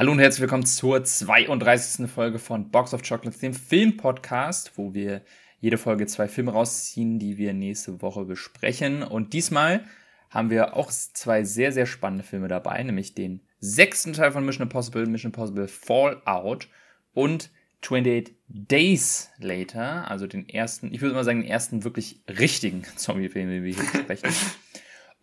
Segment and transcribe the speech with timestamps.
[0.00, 2.10] Hallo und herzlich willkommen zur 32.
[2.10, 5.20] Folge von Box of Chocolates, dem Filmpodcast, wo wir
[5.60, 9.02] jede Folge zwei Filme rausziehen, die wir nächste Woche besprechen.
[9.02, 9.84] Und diesmal
[10.30, 14.62] haben wir auch zwei sehr, sehr spannende Filme dabei, nämlich den sechsten Teil von Mission
[14.62, 16.68] Impossible, Mission Impossible Fallout
[17.12, 17.50] und
[17.82, 23.50] 28 Days Later, also den ersten, ich würde mal sagen, den ersten wirklich richtigen Zombie-Film,
[23.50, 24.30] den wir hier besprechen.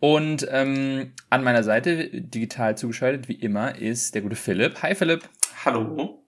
[0.00, 4.80] Und ähm, an meiner Seite, digital zugeschaltet, wie immer, ist der gute Philipp.
[4.82, 5.28] Hi Philipp.
[5.64, 6.24] Hallo.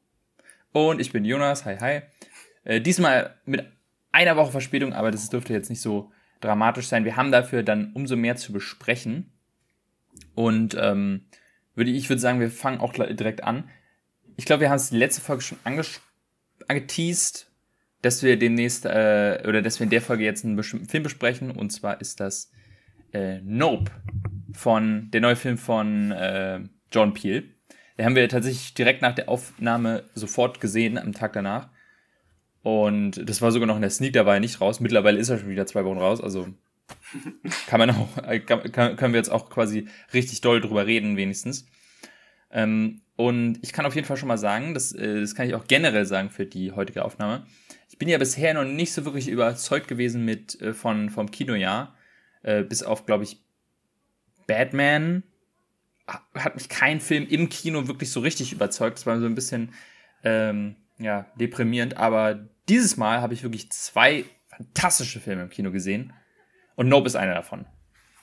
[0.73, 1.65] Und ich bin Jonas.
[1.65, 2.01] Hi, hi.
[2.65, 3.65] Äh, diesmal mit
[4.12, 6.10] einer Woche Verspätung, aber das dürfte jetzt nicht so
[6.41, 7.05] dramatisch sein.
[7.05, 9.30] Wir haben dafür dann umso mehr zu besprechen.
[10.34, 11.27] Und ähm,
[11.74, 13.71] würde ich würde sagen, wir fangen auch direkt an.
[14.37, 15.59] Ich glaube, wir haben es die letzte Folge schon
[16.66, 17.51] angeteased,
[18.02, 21.52] dass wir demnächst äh, oder dass wir in der Folge jetzt einen bestimmten Film besprechen.
[21.52, 22.51] Und zwar ist das
[23.12, 23.91] äh, Nope
[24.52, 26.60] von der neue Film von äh,
[26.92, 27.55] John Peel.
[27.96, 31.68] Den haben wir tatsächlich direkt nach der Aufnahme sofort gesehen, am Tag danach.
[32.62, 34.80] Und das war sogar noch in der Sneak, da war er nicht raus.
[34.80, 36.48] Mittlerweile ist er schon wieder zwei Wochen raus, also
[37.66, 38.09] kann man auch,
[38.46, 41.66] kann, können wir jetzt auch quasi richtig doll drüber reden, wenigstens.
[42.51, 45.54] Ähm, und ich kann auf jeden Fall schon mal sagen, das, äh, das kann ich
[45.54, 47.46] auch generell sagen für die heutige Aufnahme.
[47.88, 51.95] Ich bin ja bisher noch nicht so wirklich überzeugt gewesen mit äh, von vom Kinojahr
[52.43, 53.38] äh, bis auf, glaube ich,
[54.46, 55.23] Batman
[56.35, 58.99] hat mich kein Film im Kino wirklich so richtig überzeugt.
[58.99, 59.73] Das war so ein bisschen
[60.24, 61.97] ähm, ja, deprimierend.
[61.97, 66.12] Aber dieses Mal habe ich wirklich zwei fantastische Filme im Kino gesehen.
[66.75, 67.66] Und Nope ist einer davon.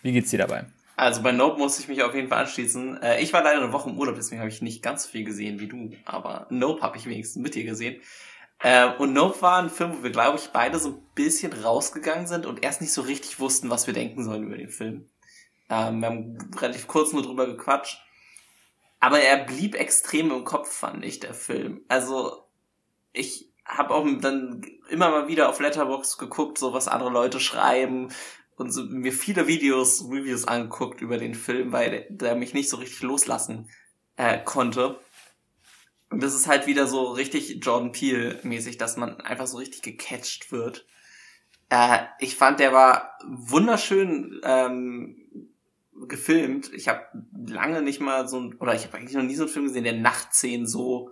[0.01, 0.65] Wie geht's dir dabei?
[0.95, 3.01] Also bei Nope muss ich mich auf jeden Fall anschließen.
[3.01, 5.23] Äh, ich war leider eine Woche im Urlaub, deswegen habe ich nicht ganz so viel
[5.23, 5.91] gesehen wie du.
[6.05, 8.01] Aber Nope habe ich wenigstens mit dir gesehen.
[8.59, 12.27] Äh, und Nope war ein Film, wo wir, glaube ich, beide so ein bisschen rausgegangen
[12.27, 15.09] sind und erst nicht so richtig wussten, was wir denken sollen über den Film.
[15.69, 18.01] Ähm, wir haben relativ kurz nur drüber gequatscht.
[18.99, 21.81] Aber er blieb extrem im Kopf, fand ich, der Film.
[21.87, 22.47] Also,
[23.13, 28.09] ich habe auch dann immer mal wieder auf Letterbox geguckt, so was andere Leute schreiben
[28.55, 32.69] und so, mir viele Videos, Reviews angeguckt über den Film, weil der, der mich nicht
[32.69, 33.69] so richtig loslassen
[34.15, 34.99] äh, konnte.
[36.09, 40.51] Und das ist halt wieder so richtig Jordan Peele-mäßig, dass man einfach so richtig gecatcht
[40.51, 40.85] wird.
[41.69, 45.17] Äh, ich fand, der war wunderschön ähm,
[46.07, 46.71] gefilmt.
[46.73, 47.01] Ich habe
[47.45, 49.83] lange nicht mal so ein, oder ich habe eigentlich noch nie so einen Film gesehen,
[49.83, 51.11] der Nachtszenen so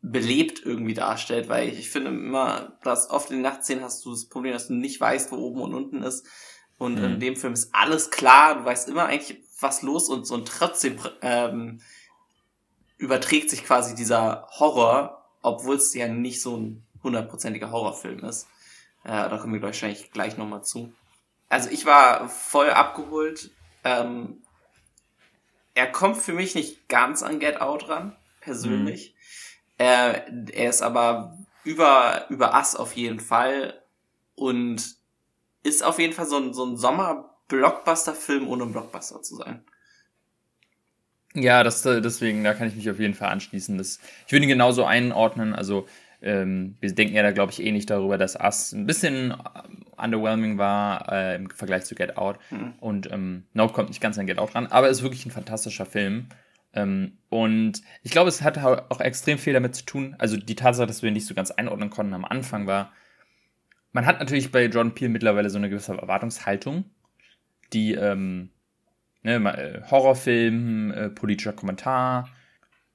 [0.00, 4.10] belebt irgendwie darstellt, weil ich, ich finde immer, dass oft in den Nachtszenen hast du
[4.10, 6.26] das Problem, dass du nicht weißt, wo oben und unten ist.
[6.76, 7.04] Und mhm.
[7.04, 10.46] in dem Film ist alles klar, du weißt immer eigentlich, was los und so und
[10.46, 11.80] trotzdem ähm,
[13.04, 18.48] überträgt sich quasi dieser Horror, obwohl es ja nicht so ein hundertprozentiger Horrorfilm ist.
[19.04, 20.90] Äh, da kommen wir wahrscheinlich gleich nochmal zu.
[21.50, 23.50] Also ich war voll abgeholt.
[23.84, 24.42] Ähm,
[25.74, 29.14] er kommt für mich nicht ganz an Get Out ran, persönlich.
[29.14, 29.74] Mhm.
[29.76, 33.82] Er, er ist aber über, über Ass auf jeden Fall
[34.34, 34.96] und
[35.62, 39.64] ist auf jeden Fall so ein, so ein Sommer-Blockbuster-Film, ohne Blockbuster zu sein.
[41.34, 43.76] Ja, das, deswegen, da kann ich mich auf jeden Fall anschließen.
[43.76, 45.52] Das, ich würde ihn genauso einordnen.
[45.52, 45.86] Also,
[46.22, 49.36] ähm, wir denken ja da, glaube ich, eh nicht darüber, dass Us ein bisschen äh,
[50.02, 52.38] underwhelming war äh, im Vergleich zu Get Out.
[52.50, 52.74] Mhm.
[52.80, 55.86] Und ähm, Nope kommt nicht ganz an Get Out ran, aber ist wirklich ein fantastischer
[55.86, 56.28] Film.
[56.72, 60.14] Ähm, und ich glaube, es hat auch extrem viel damit zu tun.
[60.18, 62.92] Also die Tatsache, dass wir ihn nicht so ganz einordnen konnten am Anfang war,
[63.92, 66.84] man hat natürlich bei Jordan Peele mittlerweile so eine gewisse Erwartungshaltung,
[67.72, 68.50] die ähm,
[69.24, 72.28] ne, äh, Horrorfilm, äh, politischer Kommentar.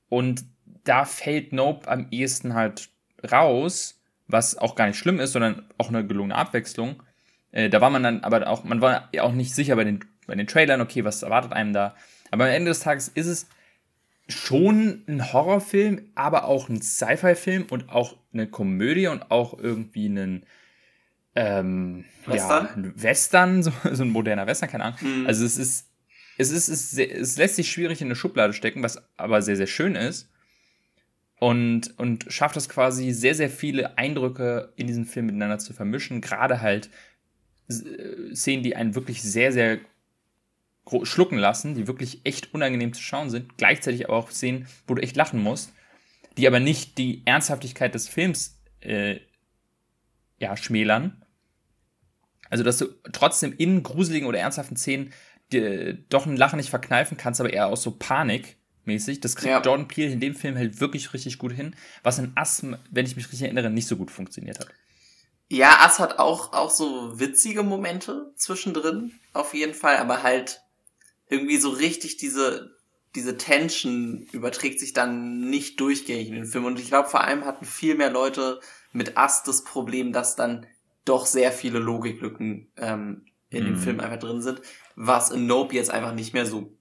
[0.07, 0.45] Und
[0.85, 2.90] da fällt Nope am ehesten halt
[3.29, 7.03] raus, was auch gar nicht schlimm ist, sondern auch eine gelungene Abwechslung.
[7.51, 10.35] Äh, da war man dann aber auch, man war auch nicht sicher bei den, bei
[10.35, 11.95] den Trailern, okay, was erwartet einem da.
[12.31, 13.47] Aber am Ende des Tages ist es
[14.28, 20.46] schon ein Horrorfilm, aber auch ein Sci-Fi-Film und auch eine Komödie und auch irgendwie einen
[21.35, 22.66] ähm, Western?
[22.66, 25.00] Ja, ein Western, so, so ein moderner Western, keine Ahnung.
[25.01, 25.28] Mhm.
[25.28, 25.89] Also es ist
[26.40, 29.68] es ist, es, es lässt sich schwierig in eine Schublade stecken, was aber sehr, sehr
[29.68, 30.32] schön ist.
[31.38, 36.22] Und, und schafft es quasi sehr, sehr viele Eindrücke in diesem Film miteinander zu vermischen.
[36.22, 36.90] Gerade halt
[37.70, 39.80] äh, Szenen, die einen wirklich sehr, sehr
[41.03, 43.58] schlucken lassen, die wirklich echt unangenehm zu schauen sind.
[43.58, 45.74] Gleichzeitig aber auch Szenen, wo du echt lachen musst,
[46.38, 49.20] die aber nicht die Ernsthaftigkeit des Films äh,
[50.40, 51.22] ja, schmälern.
[52.50, 55.12] Also, dass du trotzdem in gruseligen oder ernsthaften Szenen
[55.51, 59.19] dir doch ein Lachen nicht verkneifen kannst, aber eher aus so Panik mäßig.
[59.19, 59.61] Das kriegt ja.
[59.61, 63.16] Jordan Peele in dem Film halt wirklich richtig gut hin, was in Ass, wenn ich
[63.16, 64.67] mich richtig erinnere, nicht so gut funktioniert hat.
[65.47, 70.61] Ja, Ass hat auch, auch so witzige Momente zwischendrin, auf jeden Fall, aber halt
[71.28, 72.75] irgendwie so richtig diese,
[73.16, 76.66] diese Tension überträgt sich dann nicht durchgängig in den Film.
[76.66, 78.59] Und ich glaube, vor allem hatten viel mehr Leute
[78.93, 80.67] mit Ast das Problem, dass dann
[81.05, 83.79] doch sehr viele Logiklücken ähm, in dem Mhm.
[83.79, 84.61] Film einfach drin sind,
[85.01, 86.73] was in Nope jetzt einfach nicht mehr so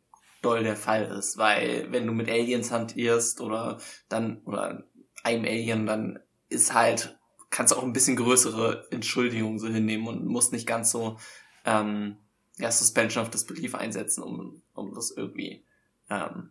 [0.43, 3.79] doll der Fall ist, weil wenn du mit Aliens hantierst oder
[4.09, 4.83] dann oder
[5.23, 6.19] einem Alien, dann
[6.49, 7.17] ist halt
[7.51, 11.17] kannst du auch ein bisschen größere Entschuldigungen so hinnehmen und musst nicht ganz so
[11.65, 12.17] ähm,
[12.59, 15.65] ja, Suspension of Disbelief einsetzen, um, um das irgendwie
[16.11, 16.51] ähm,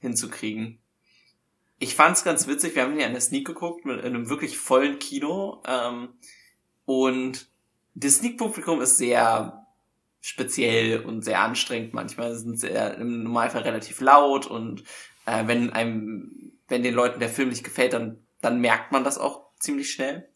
[0.00, 0.78] hinzukriegen.
[1.78, 4.56] Ich fand's ganz witzig, wir haben ja in der Sneak geguckt, mit in einem wirklich
[4.56, 5.62] vollen Kino.
[5.66, 6.14] Ähm,
[6.86, 7.50] und
[7.94, 9.65] das Sneak-Publikum ist sehr
[10.26, 11.94] speziell und sehr anstrengend.
[11.94, 14.82] Manchmal sind sie äh, im Normalfall relativ laut und
[15.24, 19.18] äh, wenn einem, wenn den Leuten der Film nicht gefällt, dann, dann merkt man das
[19.18, 20.28] auch ziemlich schnell.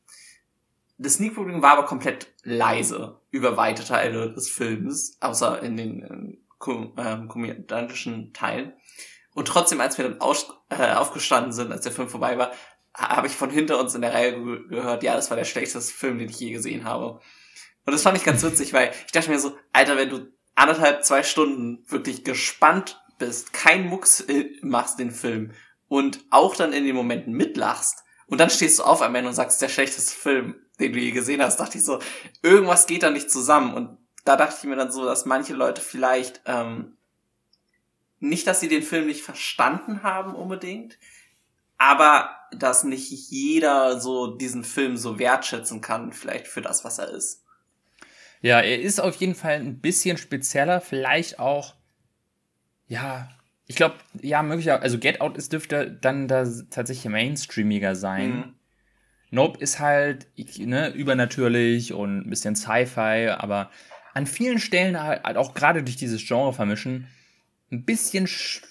[0.99, 7.29] Das Sneak-Publikum war aber komplett leise über weite Teile des Films, außer in den ähm,
[7.29, 8.75] komödiantischen Teilen.
[9.35, 12.53] Und trotzdem, als wir dann aus, äh, aufgestanden sind, als der Film vorbei war,
[12.95, 15.45] ha- habe ich von hinter uns in der Reihe ge gehört, ja, das war der
[15.45, 17.21] schlechteste Film, den ich je gesehen habe.
[17.87, 21.05] Und das fand ich ganz witzig, weil ich dachte mir so, Alter, wenn du anderthalb,
[21.05, 25.53] zwei Stunden wirklich gespannt bist, kein Mucks äh, machst den Film
[25.89, 29.35] und auch dann in den Momenten mitlachst und dann stehst du auf am Ende und
[29.35, 31.99] sagst, der schlechteste Film, den du je gesehen hast, dachte ich so,
[32.43, 33.75] irgendwas geht da nicht zusammen.
[33.75, 36.97] Und da dachte ich mir dann so, dass manche Leute vielleicht ähm,
[38.21, 40.97] nicht, dass sie den Film nicht verstanden haben unbedingt,
[41.77, 47.09] aber dass nicht jeder so diesen Film so wertschätzen kann, vielleicht für das, was er
[47.09, 47.45] ist.
[48.43, 51.75] Ja, er ist auf jeden Fall ein bisschen spezieller, vielleicht auch,
[52.89, 53.29] ja,
[53.67, 58.37] ich glaube, ja, möglicherweise, also Get Out ist, dürfte dann da tatsächlich mainstreamiger sein.
[58.37, 58.55] Mhm.
[59.31, 60.27] Nope ist halt
[60.59, 63.71] ne, übernatürlich und ein bisschen Sci-Fi, aber
[64.13, 67.07] an vielen Stellen halt halt auch gerade durch dieses Genre vermischen
[67.71, 68.63] ein bisschen sch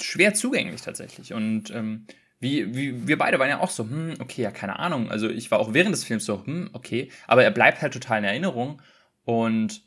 [0.00, 1.32] schwer zugänglich tatsächlich.
[1.32, 2.06] Und ähm,
[2.38, 5.10] wie, wie wir beide waren ja auch so, hm, okay, ja, keine Ahnung.
[5.10, 8.18] Also ich war auch während des Films so, hm, okay, aber er bleibt halt total
[8.18, 8.80] in Erinnerung.
[9.26, 9.82] Und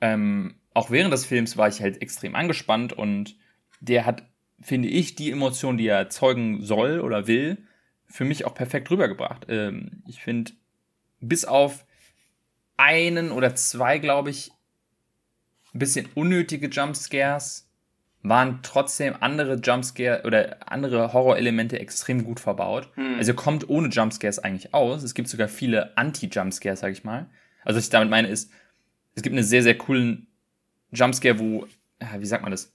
[0.00, 3.36] ähm, auch während des Films war ich halt extrem angespannt und
[3.80, 4.22] der hat,
[4.60, 7.58] finde ich, die Emotion, die er erzeugen soll oder will,
[8.06, 9.46] für mich auch perfekt rübergebracht.
[9.48, 10.52] Ähm, ich finde,
[11.20, 11.84] bis auf
[12.76, 14.52] einen oder zwei, glaube ich,
[15.74, 17.68] ein bisschen unnötige Jumpscares,
[18.22, 22.88] waren trotzdem andere Jumpscare oder andere Horrorelemente extrem gut verbaut.
[22.94, 23.16] Hm.
[23.18, 25.02] Also kommt ohne Jumpscares eigentlich aus.
[25.02, 27.28] Es gibt sogar viele Anti-Jumpscares, sag ich mal.
[27.64, 28.52] Also was ich damit meine ist,
[29.16, 30.28] es gibt einen sehr, sehr coolen
[30.92, 31.66] Jumpscare, wo,
[32.18, 32.72] wie sagt man das?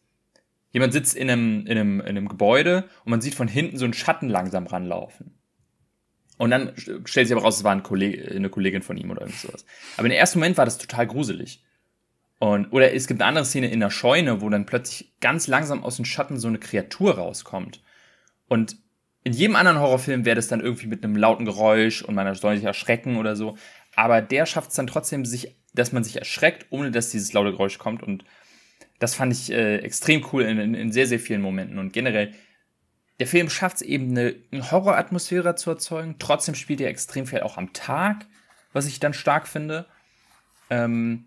[0.74, 3.86] Jemand sitzt in einem, in, einem, in einem Gebäude und man sieht von hinten so
[3.86, 5.38] einen Schatten langsam ranlaufen.
[6.38, 9.12] Und dann st- stellt sich aber raus, es war ein Kollege, eine Kollegin von ihm
[9.12, 9.66] oder irgend sowas.
[9.98, 11.64] Aber im ersten Moment war das total gruselig.
[12.40, 15.84] Und, oder es gibt eine andere Szene in der Scheune, wo dann plötzlich ganz langsam
[15.84, 17.84] aus dem Schatten so eine Kreatur rauskommt.
[18.48, 18.78] Und
[19.24, 22.56] in jedem anderen Horrorfilm wäre das dann irgendwie mit einem lauten Geräusch und man soll
[22.56, 23.56] sich erschrecken oder so.
[23.96, 27.52] Aber der schafft es dann trotzdem, sich, dass man sich erschreckt, ohne dass dieses laute
[27.52, 28.04] Geräusch kommt.
[28.04, 28.26] Und
[29.00, 31.80] das fand ich äh, extrem cool in, in, in sehr, sehr vielen Momenten.
[31.80, 32.34] Und generell,
[33.20, 36.16] der Film schafft es eben, eine, eine Horroratmosphäre zu erzeugen.
[36.20, 38.26] Trotzdem spielt er extrem viel auch am Tag,
[38.74, 39.86] was ich dann stark finde.
[40.70, 41.26] Ähm,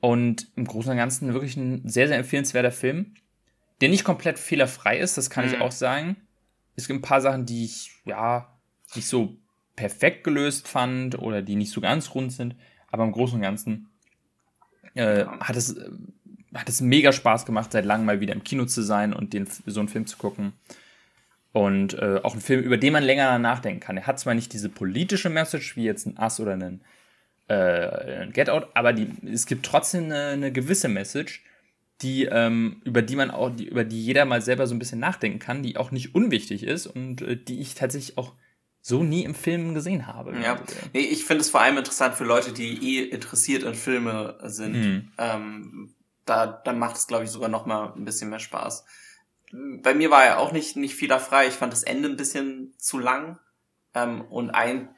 [0.00, 3.14] und im Großen und Ganzen wirklich ein sehr, sehr empfehlenswerter Film,
[3.80, 5.62] der nicht komplett fehlerfrei ist, das kann ich Mhm.
[5.62, 6.16] auch sagen.
[6.76, 8.54] Es gibt ein paar Sachen, die ich, ja,
[8.94, 9.36] nicht so
[9.76, 12.54] perfekt gelöst fand oder die nicht so ganz rund sind,
[12.94, 13.88] aber im Großen und Ganzen
[14.94, 15.90] äh, hat, es, äh,
[16.54, 19.48] hat es mega Spaß gemacht, seit langem mal wieder im Kino zu sein und den,
[19.66, 20.52] so einen Film zu gucken.
[21.50, 23.96] Und äh, auch ein Film, über den man länger nachdenken kann.
[23.96, 26.82] Er hat zwar nicht diese politische Message wie jetzt ein Ass oder ein,
[27.48, 31.42] äh, ein Get Out, aber die, es gibt trotzdem eine, eine gewisse Message,
[32.00, 35.00] die, ähm, über die man auch, die, über die jeder mal selber so ein bisschen
[35.00, 38.34] nachdenken kann, die auch nicht unwichtig ist und äh, die ich tatsächlich auch
[38.86, 40.38] so nie im Film gesehen habe.
[40.38, 40.60] Ja,
[40.92, 44.72] nee, ich finde es vor allem interessant für Leute, die eh interessiert in Filme sind.
[44.74, 45.12] Mhm.
[45.16, 45.94] Ähm,
[46.26, 48.84] da, dann macht es, glaube ich, sogar noch mal ein bisschen mehr Spaß.
[49.52, 51.46] Bei mir war ja auch nicht, nicht fehlerfrei.
[51.46, 53.38] Ich fand das Ende ein bisschen zu lang.
[53.94, 54.90] Ähm, und ein,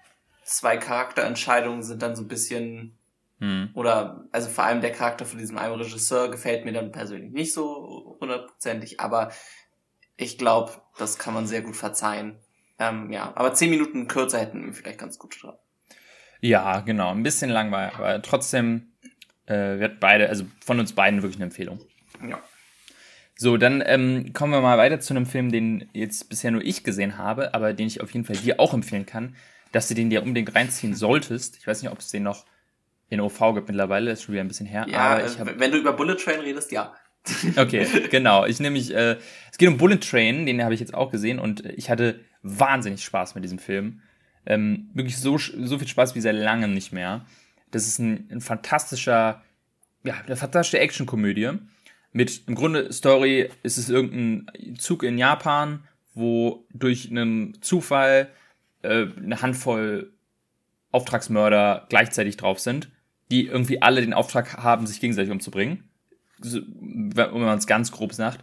[0.43, 2.99] zwei Charakterentscheidungen sind dann so ein bisschen,
[3.39, 3.71] Hm.
[3.75, 7.53] oder, also vor allem der Charakter von diesem einen Regisseur gefällt mir dann persönlich nicht
[7.53, 9.31] so hundertprozentig, aber
[10.17, 12.41] ich glaube, das kann man sehr gut verzeihen.
[12.79, 15.55] Ähm, ja, aber zehn Minuten kürzer hätten wir vielleicht ganz gut dran.
[16.41, 17.11] Ja, genau.
[17.11, 18.93] Ein bisschen lang war er, aber trotzdem
[19.47, 21.81] äh, wird beide, also von uns beiden wirklich eine Empfehlung.
[22.29, 22.41] Ja.
[23.39, 26.85] So, dann ähm, kommen wir mal weiter zu einem Film, den jetzt bisher nur ich
[26.85, 29.37] gesehen habe, aber den ich auf jeden Fall dir auch empfehlen kann,
[29.73, 31.57] dass du den dir unbedingt reinziehen solltest.
[31.59, 32.47] Ich weiß nicht, ob es den noch
[33.09, 34.87] in OV gibt mittlerweile, ist schon wieder ein bisschen her.
[34.89, 36.95] Ja, aber äh, ich hab, wenn du über Bullet Train redest, ja.
[37.57, 38.47] Okay, genau.
[38.47, 39.17] Ich nehme mich, äh,
[39.51, 43.05] es geht um Bullet Train, den habe ich jetzt auch gesehen und ich hatte wahnsinnig
[43.05, 44.01] Spaß mit diesem Film.
[44.47, 47.27] Ähm, wirklich so, so viel Spaß wie seit langem nicht mehr.
[47.71, 49.43] Das ist ein, ein fantastischer,
[50.05, 51.51] ja, eine fantastische Actionkomödie.
[52.13, 55.83] Mit im Grunde Story ist es irgendein Zug in Japan,
[56.15, 58.31] wo durch einen Zufall
[58.83, 60.13] äh, eine Handvoll
[60.93, 62.91] Auftragsmörder gleichzeitig drauf sind,
[63.31, 65.91] die irgendwie alle den Auftrag haben, sich gegenseitig umzubringen.
[66.39, 68.43] wenn man es ganz grob sagt.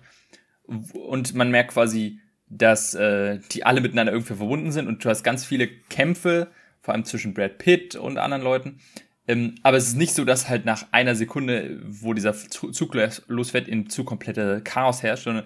[0.66, 2.20] Und man merkt quasi,
[2.58, 6.48] dass äh, die alle miteinander irgendwie verbunden sind und du hast ganz viele Kämpfe,
[6.82, 8.80] vor allem zwischen Brad Pitt und anderen Leuten.
[9.28, 12.96] Ähm, aber es ist nicht so, dass halt nach einer Sekunde, wo dieser Zug
[13.28, 15.46] losfährt, in zu komplette Chaos herrscht, sondern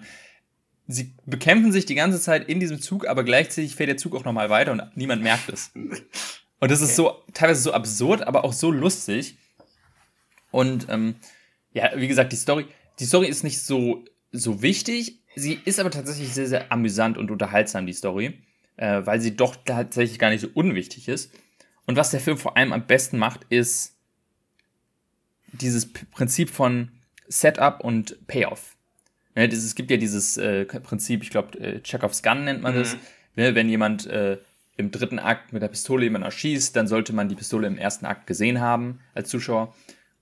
[0.88, 4.24] sie bekämpfen sich die ganze Zeit in diesem Zug, aber gleichzeitig fährt der Zug auch
[4.24, 5.70] nochmal weiter und niemand merkt es.
[6.60, 9.38] Und das ist so teilweise so absurd, aber auch so lustig.
[10.50, 11.16] Und ähm,
[11.72, 12.66] ja, wie gesagt, die Story,
[12.98, 15.20] die Story ist nicht so so wichtig.
[15.38, 18.38] Sie ist aber tatsächlich sehr sehr amüsant und unterhaltsam die Story,
[18.76, 21.32] äh, weil sie doch tatsächlich gar nicht so unwichtig ist.
[21.86, 23.94] Und was der Film vor allem am besten macht, ist
[25.52, 26.90] dieses Prinzip von
[27.28, 28.76] Setup und Payoff.
[29.34, 32.78] Ne, es gibt ja dieses äh, Prinzip, ich glaube, äh, Chekhovs Gun nennt man mhm.
[32.80, 32.96] das.
[33.36, 34.38] Ne, wenn jemand äh,
[34.76, 38.06] im dritten Akt mit der Pistole jemanden erschießt, dann sollte man die Pistole im ersten
[38.06, 39.74] Akt gesehen haben als Zuschauer.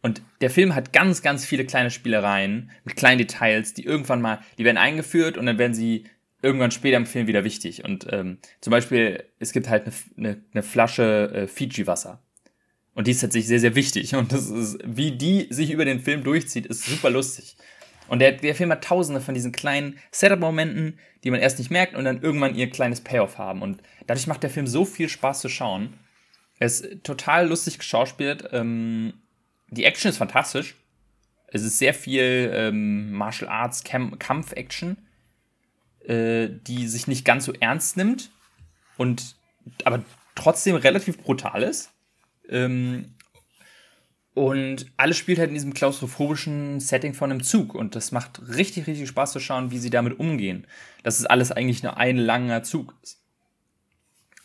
[0.07, 4.39] Und der Film hat ganz, ganz viele kleine Spielereien mit kleinen Details, die irgendwann mal,
[4.57, 6.05] die werden eingeführt und dann werden sie
[6.43, 7.85] irgendwann später im Film wieder wichtig.
[7.85, 12.23] Und ähm, zum Beispiel, es gibt halt eine, eine, eine Flasche äh, Fiji-Wasser.
[12.95, 14.15] Und die ist tatsächlich sehr, sehr wichtig.
[14.15, 17.57] Und das ist, wie die sich über den Film durchzieht, ist super lustig.
[18.07, 21.97] Und der, der Film hat tausende von diesen kleinen Setup-Momenten, die man erst nicht merkt
[21.97, 23.61] und dann irgendwann ihr kleines Payoff haben.
[23.61, 25.95] Und dadurch macht der Film so viel Spaß zu schauen.
[26.61, 28.49] Er ist total lustig geschauspielt.
[28.53, 29.15] Ähm,
[29.76, 30.75] die Action ist fantastisch.
[31.49, 34.97] Es ist sehr viel ähm, Martial Arts Kampf-Action,
[36.04, 38.30] äh, die sich nicht ganz so ernst nimmt
[38.97, 39.37] und
[39.85, 40.04] aber
[40.35, 41.92] trotzdem relativ brutal ist.
[42.49, 43.14] Ähm,
[44.35, 47.75] und alles spielt halt in diesem klaustrophobischen Setting von einem Zug.
[47.75, 50.66] Und das macht richtig, richtig Spaß zu schauen, wie sie damit umgehen.
[51.02, 53.25] Dass es alles eigentlich nur ein langer Zug ist.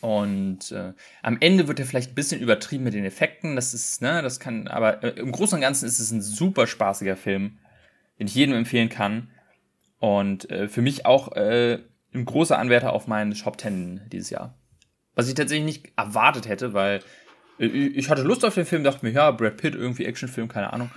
[0.02, 3.54] Und äh, am Ende wird er vielleicht ein bisschen übertrieben mit den Effekten.
[3.54, 6.66] Das ist, ne, das kann, aber äh, im Großen und Ganzen ist es ein super
[6.66, 7.58] spaßiger Film,
[8.18, 9.30] den ich jedem empfehlen kann.
[10.00, 11.78] Und äh, für mich auch äh,
[12.12, 14.58] ein großer Anwärter auf meinen Top Ten dieses Jahr.
[15.14, 16.98] Was ich tatsächlich nicht erwartet hätte, weil
[17.60, 20.72] äh, ich hatte Lust auf den Film, dachte mir, ja, Brad Pitt, irgendwie Actionfilm, keine
[20.72, 20.90] Ahnung.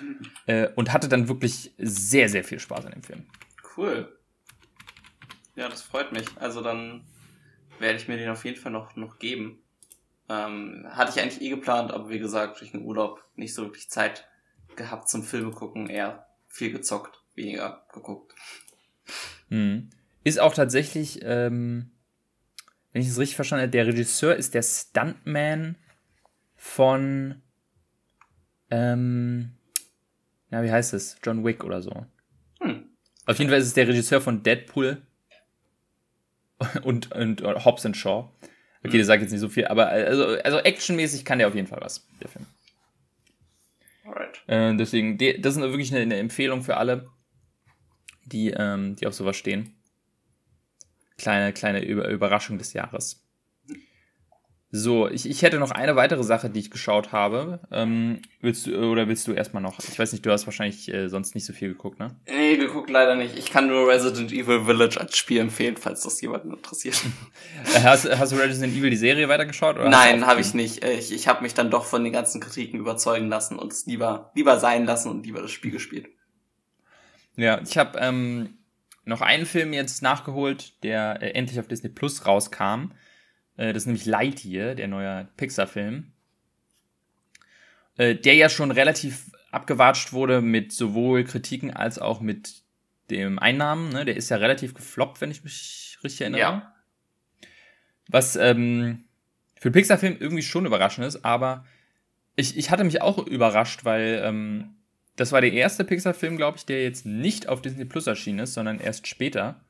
[0.47, 3.27] Äh, und hatte dann wirklich sehr, sehr viel Spaß an dem Film.
[3.77, 4.11] Cool.
[5.55, 6.25] Ja, das freut mich.
[6.39, 7.03] Also dann
[7.79, 9.59] werde ich mir den auf jeden Fall noch, noch geben.
[10.27, 13.89] Ähm, hatte ich eigentlich eh geplant, aber wie gesagt, durch den Urlaub nicht so wirklich
[13.89, 14.27] Zeit
[14.75, 18.33] gehabt zum Filme gucken, eher viel gezockt, weniger geguckt.
[19.49, 19.89] Hm.
[20.23, 21.91] Ist auch tatsächlich, ähm,
[22.91, 25.75] wenn ich es richtig verstanden habe, der Regisseur ist der Stuntman
[26.55, 27.41] von,
[28.71, 29.51] ähm,
[30.49, 31.17] ja, wie heißt es?
[31.23, 32.05] John Wick oder so.
[32.61, 32.89] Hm.
[33.27, 35.04] Auf jeden Fall ist es der Regisseur von Deadpool
[36.83, 38.29] und, und, und Hobbs and Shaw.
[38.83, 38.99] Okay, hm.
[38.99, 41.81] das sagt jetzt nicht so viel, aber also, also actionmäßig kann der auf jeden Fall
[41.81, 42.45] was, der Film.
[44.05, 44.41] Alright.
[44.47, 47.09] Äh, deswegen, das ist wirklich eine, eine, Empfehlung für alle,
[48.25, 49.75] die, ähm, die auf sowas stehen.
[51.17, 53.24] Kleine, kleine Überraschung des Jahres.
[54.77, 57.61] So, ich, ich hätte noch eine weitere Sache, die ich geschaut habe.
[57.71, 59.79] Ähm, willst du, oder willst du erstmal noch?
[59.79, 62.13] Ich weiß nicht, du hast wahrscheinlich äh, sonst nicht so viel geguckt, ne?
[62.27, 63.37] Nee, geguckt leider nicht.
[63.37, 67.01] Ich kann nur Resident Evil Village als Spiel empfehlen, falls das jemanden interessiert.
[67.73, 69.77] Äh, hast, hast du Resident Evil die Serie weitergeschaut?
[69.77, 70.83] Oder Nein, habe ich nicht.
[70.83, 73.85] Äh, ich, ich habe mich dann doch von den ganzen Kritiken überzeugen lassen und es
[73.85, 76.09] lieber, lieber sein lassen und lieber das Spiel gespielt.
[77.37, 78.57] Ja, ich habe ähm,
[79.05, 82.91] noch einen Film jetzt nachgeholt, der äh, endlich auf Disney Plus rauskam.
[83.57, 86.11] Äh, das ist nämlich Lightyear, der neue Pixar-Film.
[87.97, 92.63] Äh, der ja schon relativ abgewatscht wurde mit sowohl Kritiken als auch mit
[93.09, 93.89] dem Einnahmen.
[93.89, 94.05] Ne?
[94.05, 96.41] Der ist ja relativ gefloppt, wenn ich mich richtig erinnere.
[96.41, 96.75] Ja.
[98.07, 99.05] Was ähm,
[99.59, 101.65] für einen Pixar-Film irgendwie schon überraschend ist, aber
[102.35, 104.75] ich, ich hatte mich auch überrascht, weil ähm,
[105.15, 108.53] das war der erste Pixar-Film, glaube ich, der jetzt nicht auf Disney Plus erschienen ist,
[108.53, 109.61] sondern erst später.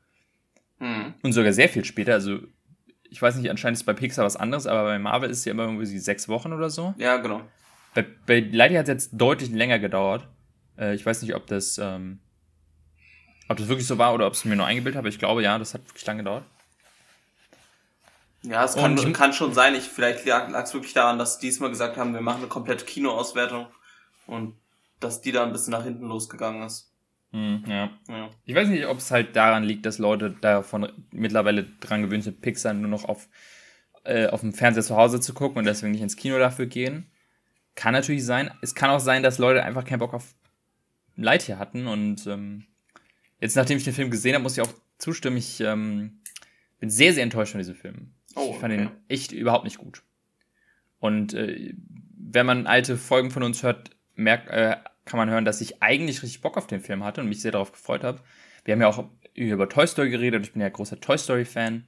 [0.80, 1.14] Mhm.
[1.22, 2.14] Und sogar sehr viel später.
[2.14, 2.40] Also
[3.16, 5.52] ich weiß nicht, anscheinend ist bei Pixar was anderes, aber bei Marvel ist es ja
[5.52, 6.94] immer irgendwie sechs Wochen oder so.
[6.98, 7.40] Ja, genau.
[7.94, 10.28] Bei, bei Lightyear hat es jetzt deutlich länger gedauert.
[10.78, 12.20] Äh, ich weiß nicht, ob das, ähm,
[13.48, 15.08] ob das wirklich so war oder ob es mir nur eingebildet habe.
[15.08, 16.44] Ich glaube, ja, das hat wirklich lange gedauert.
[18.42, 19.76] Ja, es kann, kann schon sein.
[19.76, 22.84] Ich, vielleicht lag es wirklich daran, dass die diesmal gesagt haben, wir machen eine komplette
[22.84, 23.68] Kinoauswertung
[24.28, 24.58] und
[25.00, 26.92] dass die da ein bisschen nach hinten losgegangen ist.
[27.36, 27.92] Hm, ja.
[28.08, 28.30] ja.
[28.46, 32.40] Ich weiß nicht, ob es halt daran liegt, dass Leute davon mittlerweile dran gewöhnt sind,
[32.40, 33.28] Pixar nur noch auf,
[34.06, 37.08] äh, auf dem Fernseher zu Hause zu gucken und deswegen nicht ins Kino dafür gehen.
[37.76, 38.52] Kann natürlich sein.
[38.62, 40.34] Es kann auch sein, dass Leute einfach keinen Bock auf
[41.18, 42.68] Lightyear hatten und ähm,
[43.42, 46.22] jetzt, nachdem ich den Film gesehen habe, muss ich auch zustimmen, ich ähm,
[46.80, 48.14] bin sehr, sehr enttäuscht von diesem Film.
[48.36, 48.84] Oh, ich fand okay.
[48.84, 50.04] ihn echt überhaupt nicht gut.
[51.00, 51.74] Und äh,
[52.18, 56.24] wenn man alte Folgen von uns hört, merkt, äh, kann man hören, dass ich eigentlich
[56.24, 58.22] richtig Bock auf den Film hatte und mich sehr darauf gefreut habe.
[58.64, 61.88] Wir haben ja auch über Toy Story geredet und ich bin ja großer Toy Story-Fan.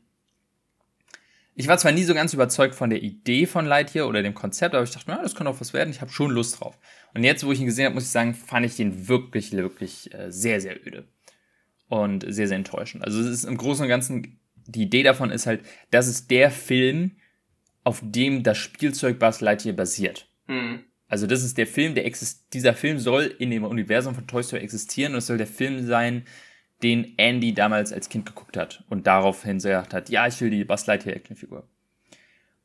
[1.55, 4.75] Ich war zwar nie so ganz überzeugt von der Idee von Lightyear oder dem Konzept,
[4.75, 5.89] aber ich dachte, na, das kann auch was werden.
[5.89, 6.77] Ich habe schon Lust drauf.
[7.15, 10.13] Und jetzt, wo ich ihn gesehen habe, muss ich sagen, fand ich den wirklich, wirklich
[10.13, 11.07] äh, sehr, sehr öde.
[11.89, 13.03] Und sehr, sehr enttäuschend.
[13.03, 16.51] Also es ist im Großen und Ganzen, die Idee davon ist halt, das ist der
[16.51, 17.15] Film,
[17.83, 20.29] auf dem das Spielzeug Buzz Lightyear basiert.
[20.45, 20.83] Mhm.
[21.07, 24.43] Also das ist der Film, der exist dieser Film soll in dem Universum von Toy
[24.43, 26.25] Story existieren und es soll der Film sein,
[26.83, 30.63] den Andy damals als Kind geguckt hat und daraufhin gesagt hat, ja, ich will die
[30.63, 31.67] Buzz Lightyear Actionfigur.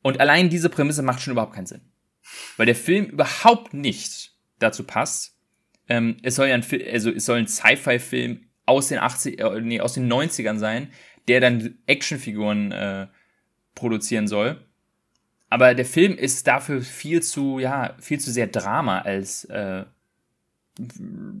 [0.01, 1.81] Und allein diese Prämisse macht schon überhaupt keinen Sinn.
[2.57, 5.37] Weil der Film überhaupt nicht dazu passt.
[5.89, 9.81] Ähm, es soll ja ein, also es soll ein Sci-Fi-Film aus den 80, äh, nee,
[9.81, 10.91] aus den 90ern sein,
[11.27, 13.07] der dann Actionfiguren äh,
[13.75, 14.65] produzieren soll.
[15.53, 19.83] Aber der Film ist dafür viel zu, ja, viel zu sehr Drama als äh,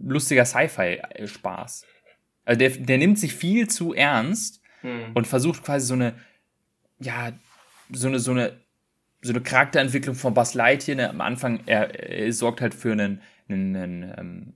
[0.05, 1.83] lustiger Sci-Fi-Spaß.
[2.45, 5.13] Also der, der nimmt sich viel zu ernst hm.
[5.15, 6.13] und versucht quasi so eine,
[6.99, 7.31] ja,
[7.91, 8.59] so eine, so eine,
[9.23, 10.95] so eine Charakterentwicklung von Buzz Lightyear.
[10.95, 11.09] Ne?
[11.09, 14.53] Am Anfang, er, er sorgt halt für einen, einen, einen ähm,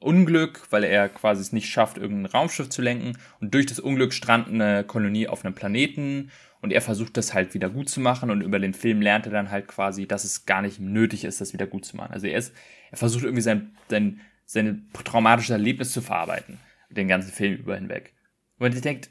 [0.00, 3.16] Unglück, weil er quasi es nicht schafft, irgendein Raumschiff zu lenken.
[3.40, 7.54] Und durch das Unglück strandet eine Kolonie auf einem Planeten und er versucht das halt
[7.54, 10.46] wieder gut zu machen und über den Film lernt er dann halt quasi, dass es
[10.46, 12.12] gar nicht nötig ist, das wieder gut zu machen.
[12.12, 12.54] Also er ist,
[12.90, 16.58] er versucht irgendwie sein, sein, sein traumatisches Erlebnis zu verarbeiten,
[16.90, 18.14] den ganzen Film über hinweg.
[18.58, 19.10] Und ich denkt,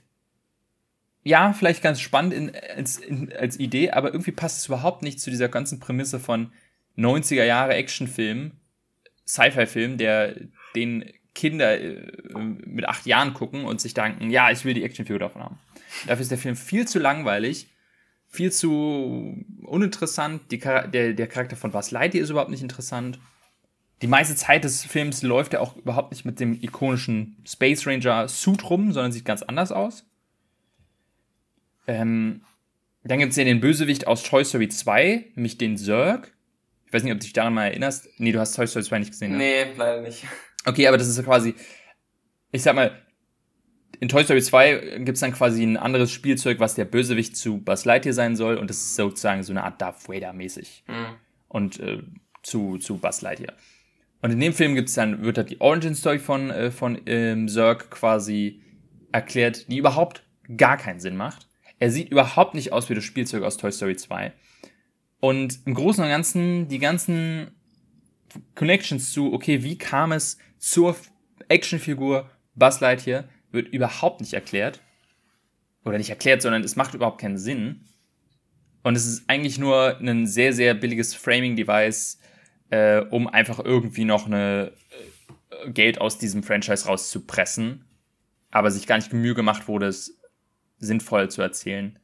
[1.23, 5.19] ja, vielleicht ganz spannend in, als, in, als Idee, aber irgendwie passt es überhaupt nicht
[5.19, 6.51] zu dieser ganzen Prämisse von
[6.97, 8.51] 90er Jahre Actionfilm,
[9.27, 10.35] Sci-Fi-Film, der
[10.75, 15.19] den Kinder äh, mit acht Jahren gucken und sich denken, ja, ich will die Actionfigur
[15.19, 15.59] davon haben.
[16.07, 17.69] Dafür ist der Film viel zu langweilig,
[18.27, 20.51] viel zu uninteressant.
[20.51, 23.19] Die, der, der Charakter von Buzz Lightyear ist überhaupt nicht interessant.
[24.01, 28.27] Die meiste Zeit des Films läuft er auch überhaupt nicht mit dem ikonischen Space Ranger
[28.27, 30.05] Suit rum, sondern sieht ganz anders aus.
[31.87, 32.41] Ähm,
[33.03, 36.33] dann gibt es ja den Bösewicht aus Toy Story 2, nämlich den Zerg.
[36.87, 38.09] Ich weiß nicht, ob du dich daran mal erinnerst.
[38.17, 39.37] Nee, du hast Toy Story 2 nicht gesehen, ne?
[39.37, 40.25] Nee, leider nicht.
[40.65, 41.53] Okay, aber das ist quasi,
[42.51, 42.99] ich sag mal,
[43.99, 47.85] in Toy Story 2 gibt's dann quasi ein anderes Spielzeug, was der Bösewicht zu Buzz
[47.85, 50.83] Lightyear sein soll und das ist sozusagen so eine Art Darth Vader mäßig.
[50.87, 51.15] Mhm.
[51.47, 52.03] Und äh,
[52.43, 53.53] zu, zu Buzz Lightyear.
[54.21, 57.47] Und in dem Film gibt's dann, wird dann die Origin Story von, äh, von ähm,
[57.47, 58.61] Zerg quasi
[59.11, 60.23] erklärt, die überhaupt
[60.57, 61.47] gar keinen Sinn macht.
[61.79, 64.33] Er sieht überhaupt nicht aus wie das Spielzeug aus Toy Story 2.
[65.19, 67.51] Und im Großen und Ganzen, die ganzen
[68.55, 70.95] Connections zu, okay, wie kam es zur
[71.47, 73.25] Actionfigur Buzz Lightyear,
[73.55, 74.81] wird überhaupt nicht erklärt.
[75.83, 77.85] Oder nicht erklärt, sondern es macht überhaupt keinen Sinn.
[78.83, 82.19] Und es ist eigentlich nur ein sehr, sehr billiges Framing-Device,
[82.69, 84.71] äh, um einfach irgendwie noch eine
[85.65, 87.85] äh, Geld aus diesem Franchise rauszupressen.
[88.51, 90.19] Aber sich gar nicht Mühe gemacht wurde, es
[90.77, 91.99] sinnvoll zu erzählen.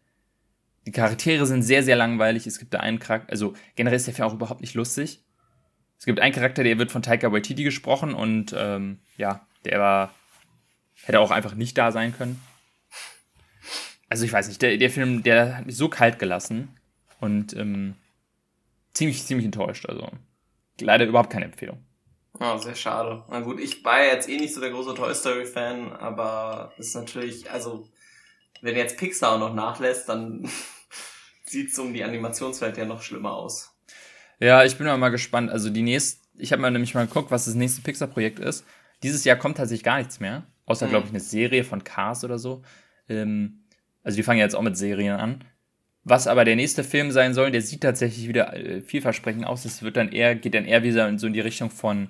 [0.86, 2.48] Die Charaktere sind sehr, sehr langweilig.
[2.48, 5.24] Es gibt da einen Charakter, also generell ist der Film auch überhaupt nicht lustig.
[6.00, 10.16] Es gibt einen Charakter, der wird von Taika Waititi gesprochen und ähm, ja, der war
[11.04, 12.42] Hätte auch einfach nicht da sein können.
[14.10, 16.78] Also ich weiß nicht, der, der Film, der hat mich so kalt gelassen
[17.20, 17.96] und ähm,
[18.94, 19.86] ziemlich, ziemlich enttäuscht.
[19.88, 20.10] Also
[20.80, 21.84] leider überhaupt keine Empfehlung.
[22.40, 23.24] Oh, sehr schade.
[23.30, 26.74] Na gut, ich war ja jetzt eh nicht so der große Toy Story Fan, aber
[26.78, 27.88] ist natürlich, also
[28.62, 30.50] wenn jetzt Pixar auch noch nachlässt, dann
[31.46, 33.72] sieht es um die Animationswelt ja noch schlimmer aus.
[34.40, 35.52] Ja, ich bin mal gespannt.
[35.52, 38.66] Also die nächste, ich habe mir nämlich mal geguckt, was das nächste Pixar-Projekt ist.
[39.04, 40.48] Dieses Jahr kommt tatsächlich gar nichts mehr.
[40.72, 40.90] Außer, mhm.
[40.90, 42.62] glaube ich, eine Serie von Cars oder so.
[43.10, 43.60] Ähm,
[44.04, 45.44] also die fangen ja jetzt auch mit Serien an.
[46.04, 49.66] Was aber der nächste Film sein soll, der sieht tatsächlich wieder äh, vielversprechend aus.
[49.66, 52.10] Es wird dann eher, geht dann eher wieder so in die Richtung von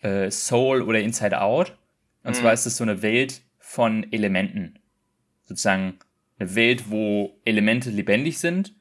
[0.00, 1.76] äh, Soul oder Inside Out.
[2.24, 2.40] Und mhm.
[2.40, 4.78] zwar ist es so eine Welt von Elementen.
[5.44, 5.98] Sozusagen
[6.38, 8.74] eine Welt, wo Elemente lebendig sind.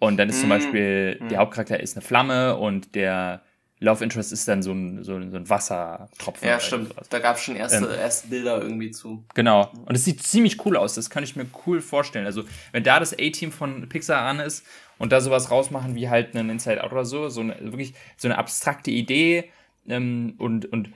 [0.00, 0.40] Und dann ist mhm.
[0.40, 1.36] zum Beispiel, der mhm.
[1.36, 3.42] Hauptcharakter ist eine Flamme und der
[3.80, 6.48] Love Interest ist dann so ein, so ein, so ein Wassertropfen.
[6.48, 6.90] Ja, stimmt.
[6.90, 7.08] Sowas.
[7.08, 9.24] Da gab es schon erste, ähm, erste Bilder irgendwie zu.
[9.34, 9.70] Genau.
[9.84, 10.94] Und es sieht ziemlich cool aus.
[10.94, 12.24] Das kann ich mir cool vorstellen.
[12.24, 14.64] Also, wenn da das A-Team von Pixar an ist
[14.98, 18.28] und da sowas rausmachen wie halt einen Inside Out oder so, so eine, wirklich so
[18.28, 19.50] eine abstrakte Idee
[19.88, 20.92] ähm, und, und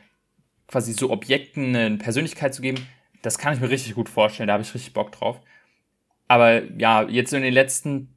[0.69, 2.87] quasi so Objekten eine Persönlichkeit zu geben,
[3.23, 4.47] das kann ich mir richtig gut vorstellen.
[4.47, 5.41] Da habe ich richtig Bock drauf.
[6.29, 8.15] Aber ja, jetzt so in den letzten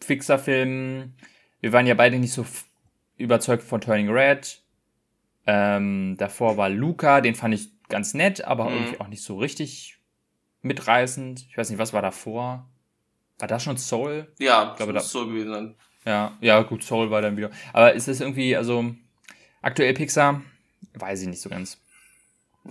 [0.00, 1.14] Fixer-Filmen,
[1.60, 2.44] wir waren ja beide nicht so
[3.22, 4.60] überzeugt von Turning Red.
[5.46, 8.76] Ähm, davor war Luca, den fand ich ganz nett, aber mhm.
[8.76, 9.98] irgendwie auch nicht so richtig
[10.62, 11.46] mitreißend.
[11.48, 12.68] Ich weiß nicht, was war davor?
[13.38, 14.32] War das schon Soul?
[14.38, 15.74] Ja, ich glaube, das muss Soul gewesen sein.
[16.04, 17.50] Ja, ja, gut, Soul war dann wieder.
[17.72, 18.94] Aber ist es irgendwie, also
[19.60, 20.42] aktuell Pixar?
[20.94, 21.78] Weiß ich nicht so ganz.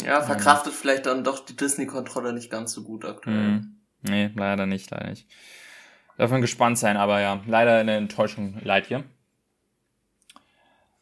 [0.05, 0.79] Ja, verkraftet ähm.
[0.79, 3.35] vielleicht dann doch die Disney-Kontrolle nicht ganz so gut aktuell.
[3.35, 3.75] Mhm.
[4.03, 5.27] Nee, leider nicht, leider nicht.
[6.17, 9.03] Darf man gespannt sein, aber ja, leider eine Enttäuschung leid hier.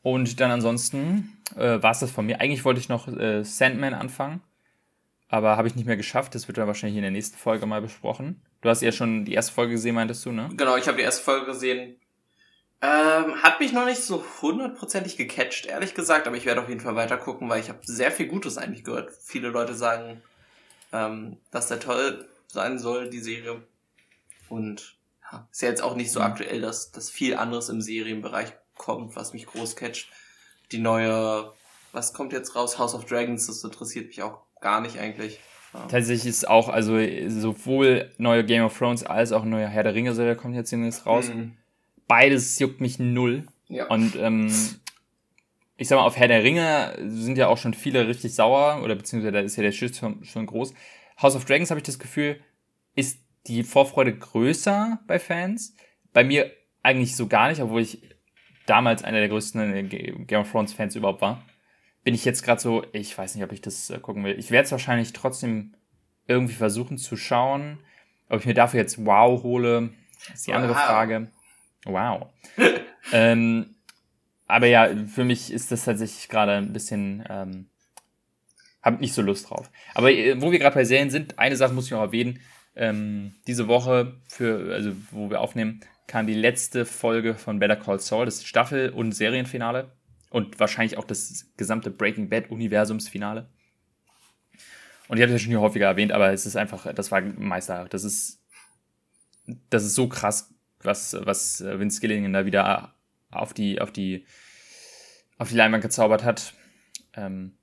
[0.02, 2.40] Und dann ansonsten äh, war es das von mir.
[2.40, 4.42] Eigentlich wollte ich noch äh, Sandman anfangen,
[5.28, 6.36] aber habe ich nicht mehr geschafft.
[6.36, 8.42] Das wird dann wahrscheinlich in der nächsten Folge mal besprochen.
[8.62, 10.50] Du hast ja schon die erste Folge gesehen, meintest du, ne?
[10.56, 11.96] Genau, ich habe die erste Folge gesehen.
[12.82, 16.80] Ähm, hat mich noch nicht so hundertprozentig gecatcht, ehrlich gesagt, aber ich werde auf jeden
[16.80, 19.12] Fall weiter gucken, weil ich habe sehr viel Gutes eigentlich gehört.
[19.22, 20.22] Viele Leute sagen,
[20.94, 23.62] ähm, dass der toll sein soll, die Serie.
[24.48, 24.98] Und
[25.30, 26.28] ja, ist ja jetzt auch nicht so mhm.
[26.28, 30.10] aktuell, dass, dass viel anderes im Serienbereich kommt, was mich groß catcht.
[30.72, 31.52] Die neue,
[31.92, 32.80] was kommt jetzt raus?
[32.80, 35.40] House of Dragons, das interessiert mich auch gar nicht eigentlich.
[35.74, 35.86] Ja.
[35.86, 40.36] Tatsächlich ist auch, also sowohl neue Game of Thrones als auch neue Herr der Ringe-Serie
[40.36, 41.28] kommt jetzt demnächst raus.
[41.28, 41.56] Mhm.
[42.08, 43.46] Beides juckt mich null.
[43.68, 43.86] Ja.
[43.86, 44.52] Und ähm,
[45.78, 48.96] ich sag mal, auf Herr der Ringe sind ja auch schon viele richtig sauer, oder
[48.96, 50.74] beziehungsweise da ist ja der Schild schon, schon groß.
[51.22, 52.40] House of Dragons habe ich das Gefühl,
[52.96, 55.76] ist die Vorfreude größer bei Fans.
[56.14, 58.02] Bei mir eigentlich so gar nicht, obwohl ich
[58.70, 61.44] damals einer der größten äh, Game of Thrones Fans überhaupt war.
[62.04, 64.38] Bin ich jetzt gerade so, ich weiß nicht, ob ich das äh, gucken will.
[64.38, 65.74] Ich werde es wahrscheinlich trotzdem
[66.28, 67.80] irgendwie versuchen zu schauen.
[68.30, 69.90] Ob ich mir dafür jetzt Wow hole,
[70.34, 70.82] ist die andere wow.
[70.82, 71.28] Frage.
[71.86, 72.28] Wow.
[73.12, 73.76] ähm,
[74.46, 77.70] aber ja, für mich ist das tatsächlich gerade ein bisschen ähm,
[78.82, 79.70] hab nicht so Lust drauf.
[79.94, 82.40] Aber äh, wo wir gerade bei Serien sind, eine Sache muss ich noch erwähnen.
[82.76, 88.00] Ähm, diese Woche, für, also wo wir aufnehmen, kam die letzte Folge von Better Call
[88.00, 89.92] Saul, das Staffel- und Serienfinale.
[90.32, 93.48] Und wahrscheinlich auch das gesamte Breaking Bad-Universumsfinale.
[95.08, 97.22] Und ich habe es ja schon hier häufiger erwähnt, aber es ist einfach, das war
[97.22, 97.94] meisterhaft.
[97.94, 98.42] Das ist,
[99.70, 102.96] das ist so krass, was, was Vince Gilligan da wieder
[103.32, 104.26] auf die, auf die,
[105.38, 106.54] auf die Leinwand gezaubert hat.
[107.14, 107.54] Ähm,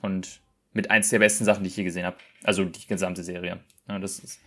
[0.00, 0.40] und
[0.72, 2.16] mit eins der besten Sachen, die ich je gesehen habe.
[2.44, 3.60] Also die gesamte Serie.
[3.86, 4.40] Das ist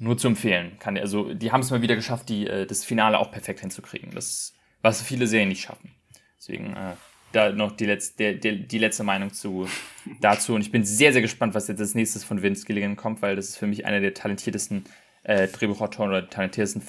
[0.00, 0.78] nur zu empfehlen.
[0.80, 4.10] Kann, also die haben es mal wieder geschafft, die, äh, das Finale auch perfekt hinzukriegen.
[4.12, 5.94] Das, was viele Serien nicht schaffen.
[6.38, 6.94] Deswegen äh,
[7.32, 9.68] da noch die letzte, die, die letzte Meinung zu
[10.20, 10.54] dazu.
[10.54, 13.36] Und ich bin sehr, sehr gespannt, was jetzt als nächstes von Vince Gilligan kommt, weil
[13.36, 14.84] das ist für mich einer der talentiertesten
[15.22, 16.82] äh, Drehbuchautoren oder talentiertesten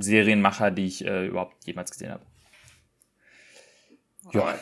[0.00, 2.26] Serienmacher, die ich äh, überhaupt jemals gesehen habe.
[4.32, 4.58] Ja.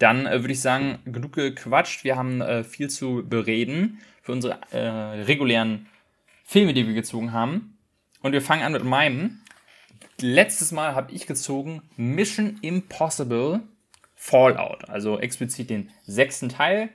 [0.00, 2.02] Dann äh, würde ich sagen, genug gequatscht.
[2.02, 4.78] Wir haben äh, viel zu bereden für unsere äh,
[5.22, 5.86] regulären
[6.44, 7.78] Filme, die wir gezogen haben.
[8.22, 9.40] Und wir fangen an mit meinem.
[10.20, 13.60] Letztes Mal habe ich gezogen Mission Impossible
[14.14, 14.88] Fallout.
[14.88, 16.90] Also explizit den sechsten Teil,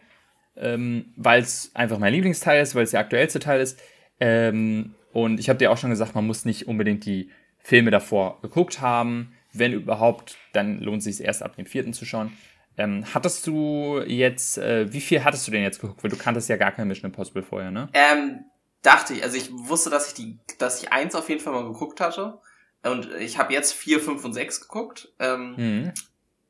[0.55, 3.79] ähm, weil es einfach mein Lieblingsteil ist, weil es der aktuellste Teil ist.
[4.19, 7.29] Ähm, und ich habe dir auch schon gesagt, man muss nicht unbedingt die
[7.59, 9.33] Filme davor geguckt haben.
[9.51, 12.31] Wenn überhaupt, dann lohnt es sich erst ab dem vierten zu schauen.
[12.77, 16.03] Ähm, hattest du jetzt, äh, wie viel hattest du denn jetzt geguckt?
[16.03, 17.89] Weil du kanntest ja gar kein Mission Impossible vorher, ne?
[17.93, 18.45] Ähm,
[18.87, 19.23] dachte ich.
[19.23, 22.39] Also ich wusste, dass ich die, dass ich eins auf jeden Fall mal geguckt hatte.
[22.83, 25.09] Und ich habe jetzt vier, fünf und sechs geguckt.
[25.19, 25.93] Ähm, mhm.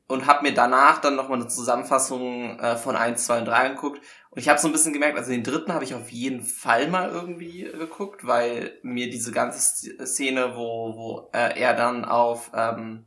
[0.06, 4.00] Und habe mir danach dann nochmal eine Zusammenfassung äh, von eins, zwei und drei angeguckt.
[4.30, 6.88] Und ich habe so ein bisschen gemerkt, also den dritten habe ich auf jeden Fall
[6.88, 9.58] mal irgendwie geguckt, weil mir diese ganze
[10.06, 13.04] Szene, wo, wo äh, er dann auf ähm,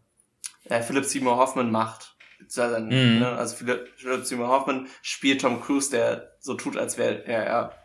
[0.65, 2.17] äh, Philip Seymour Hoffman macht,
[2.55, 3.19] dann, mhm.
[3.19, 7.45] ne, also Philipp, Philipp Seymour Hoffman spielt Tom Cruise, der so tut, als wäre er,
[7.45, 7.80] er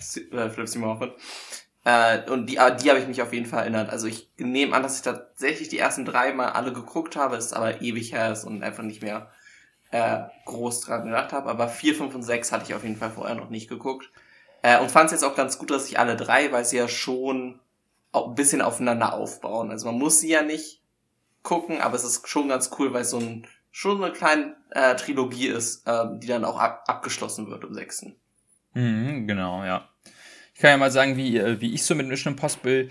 [0.00, 1.12] Philipp Seymour Hoffman.
[1.84, 3.90] Äh, und die, die habe ich mich auf jeden Fall erinnert.
[3.90, 7.52] Also ich nehme an, dass ich tatsächlich die ersten drei mal alle geguckt habe, es
[7.52, 9.30] aber ewig her ist und einfach nicht mehr
[9.90, 11.48] äh, groß dran gedacht habe.
[11.48, 14.10] Aber vier, fünf und sechs hatte ich auf jeden Fall vorher noch nicht geguckt.
[14.62, 16.88] Äh, und fand es jetzt auch ganz gut, dass ich alle drei, weil sie ja
[16.88, 17.60] schon
[18.12, 19.70] ein bisschen aufeinander aufbauen.
[19.70, 20.82] Also man muss sie ja nicht
[21.42, 24.96] gucken, aber es ist schon ganz cool, weil es so ein schon eine kleine äh,
[24.96, 28.16] Trilogie ist, ähm, die dann auch ab abgeschlossen wird im sechsten.
[28.74, 29.88] Mhm, genau, ja.
[30.54, 32.88] Ich kann ja mal sagen, wie, äh, wie ich so mit Mission Impossible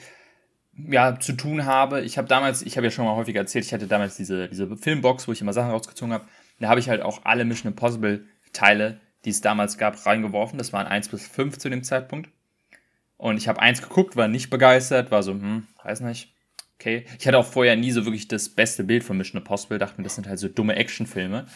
[0.77, 2.01] ja, zu tun habe.
[2.01, 4.75] Ich habe damals, ich habe ja schon mal häufig erzählt, ich hatte damals diese, diese
[4.77, 6.27] Filmbox, wo ich immer Sachen rausgezogen habe.
[6.59, 10.57] Da habe ich halt auch alle Mission Impossible Teile, die es damals gab, reingeworfen.
[10.57, 12.29] Das waren 1 bis 5 zu dem Zeitpunkt.
[13.17, 16.33] Und ich habe eins geguckt, war nicht begeistert, war so, hm, weiß nicht.
[16.79, 17.05] Okay.
[17.17, 20.03] Ich hatte auch vorher nie so wirklich das beste Bild von Mission Impossible, dachte mir,
[20.03, 21.47] das sind halt so dumme Actionfilme.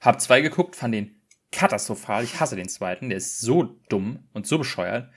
[0.00, 1.14] Hab zwei geguckt, fand den
[1.56, 2.22] katastrophal.
[2.22, 3.08] Ich hasse den zweiten.
[3.08, 5.10] Der ist so dumm und so bescheuert.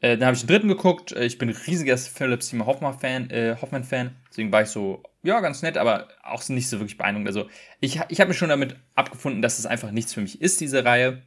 [0.00, 1.12] Äh, dann habe ich den dritten geguckt.
[1.12, 3.30] Äh, ich bin riesiger Philip Seymour Hoffman-Fan.
[3.30, 4.10] Äh, Hoffman -Fan.
[4.28, 7.28] Deswegen war ich so, ja, ganz nett, aber auch nicht so wirklich beeindruckend.
[7.28, 7.48] Also
[7.80, 10.84] ich, ich habe mich schon damit abgefunden, dass es einfach nichts für mich ist, diese
[10.84, 11.22] Reihe.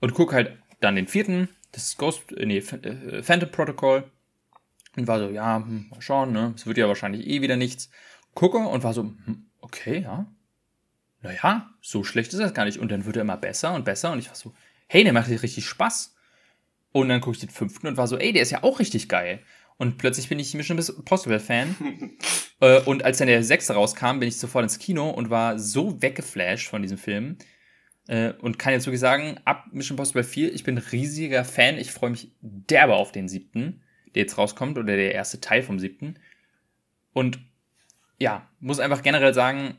[0.00, 1.48] Und gucke halt dann den vierten.
[1.70, 4.10] Das ist Ghost, äh, nee, äh, Phantom Protocol.
[4.96, 6.52] Und war so, ja, hm, mal schauen, ne?
[6.56, 7.90] Es wird ja wahrscheinlich eh wieder nichts.
[8.34, 10.26] Gucke und war so, hm, okay, ja.
[11.22, 12.78] Naja, so schlecht ist das gar nicht.
[12.78, 14.12] Und dann wird er immer besser und besser.
[14.12, 14.52] Und ich war so,
[14.88, 16.14] hey, der macht richtig Spaß.
[16.90, 19.08] Und dann gucke ich den fünften und war so, ey, der ist ja auch richtig
[19.08, 19.40] geil.
[19.78, 21.74] Und plötzlich bin ich Mission Impossible Fan.
[22.60, 26.02] äh, und als dann der sechste rauskam, bin ich sofort ins Kino und war so
[26.02, 27.38] weggeflasht von diesem Film.
[28.08, 31.78] Äh, und kann jetzt wirklich sagen, ab Mission Impossible 4, ich bin riesiger Fan.
[31.78, 33.82] Ich freue mich derbe auf den siebten,
[34.14, 36.18] der jetzt rauskommt, oder der erste Teil vom siebten.
[37.12, 37.38] Und
[38.18, 39.78] ja, muss einfach generell sagen,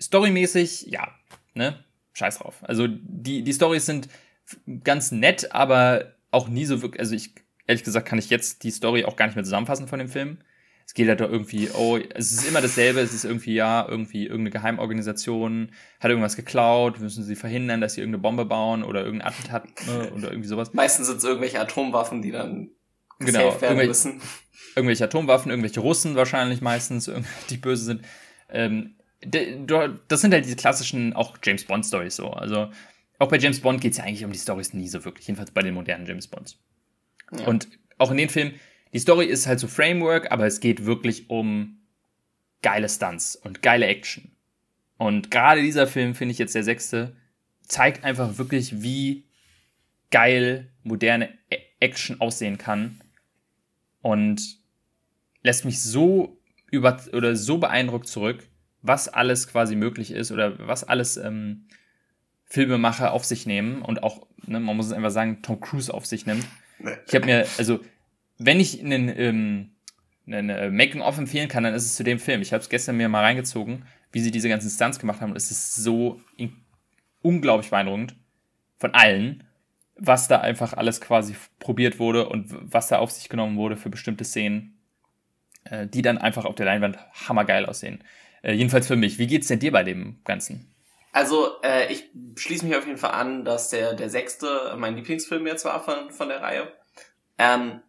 [0.00, 1.08] storymäßig, ja,
[1.54, 2.56] ne, scheiß drauf.
[2.62, 4.08] Also die, die Storys sind
[4.84, 7.34] ganz nett, aber auch nie so wirklich, also ich,
[7.66, 10.38] ehrlich gesagt, kann ich jetzt die Story auch gar nicht mehr zusammenfassen von dem Film.
[10.86, 14.22] Es geht halt doch irgendwie, oh, es ist immer dasselbe, es ist irgendwie, ja, irgendwie
[14.22, 19.28] irgendeine Geheimorganisation hat irgendwas geklaut, müssen sie verhindern, dass sie irgendeine Bombe bauen oder irgendein
[19.28, 20.72] Attentat ne, oder irgendwie sowas.
[20.72, 22.70] Meistens sind es irgendwelche Atomwaffen, die dann
[23.18, 24.22] genau, werden müssen.
[24.74, 27.10] Irgendwelche Atomwaffen, irgendwelche Russen wahrscheinlich meistens,
[27.50, 28.02] die böse sind.
[28.48, 32.30] Ähm, das sind halt diese klassischen auch James Bond Stories so.
[32.30, 32.70] Also
[33.18, 35.50] auch bei James Bond geht es ja eigentlich um die Stories nie so wirklich, jedenfalls
[35.50, 36.58] bei den modernen James Bonds.
[37.32, 37.46] Ja.
[37.46, 38.54] Und auch in den Filmen,
[38.92, 41.78] die Story ist halt so Framework, aber es geht wirklich um
[42.62, 44.30] geile Stunts und geile Action.
[44.96, 47.16] Und gerade dieser Film, finde ich jetzt der sechste,
[47.62, 49.24] zeigt einfach wirklich, wie
[50.10, 51.28] geil moderne
[51.80, 53.00] Action aussehen kann.
[54.00, 54.58] Und
[55.42, 58.47] lässt mich so über oder so beeindruckt zurück,
[58.82, 61.66] was alles quasi möglich ist oder was alles ähm,
[62.44, 66.06] Filmemacher auf sich nehmen und auch, ne, man muss es einfach sagen, Tom Cruise auf
[66.06, 66.46] sich nimmt.
[67.06, 67.80] Ich habe mir, also,
[68.38, 69.70] wenn ich einen, ähm,
[70.26, 72.40] einen äh, Making-of empfehlen kann, dann ist es zu dem Film.
[72.40, 75.30] Ich habe es gestern mir mal reingezogen, wie sie diese ganzen Stunts gemacht haben.
[75.30, 76.20] Und es ist so
[77.20, 78.14] unglaublich beeindruckend
[78.78, 79.44] von allen,
[79.96, 83.90] was da einfach alles quasi probiert wurde und was da auf sich genommen wurde für
[83.90, 84.78] bestimmte Szenen,
[85.64, 88.04] äh, die dann einfach auf der Leinwand hammergeil aussehen.
[88.42, 89.18] Äh, jedenfalls für mich.
[89.18, 90.74] Wie geht's denn dir bei dem Ganzen?
[91.12, 95.46] Also, äh, ich schließe mich auf jeden Fall an, dass der, der sechste mein Lieblingsfilm
[95.46, 96.72] jetzt war von, von der Reihe.
[97.38, 97.80] Ähm,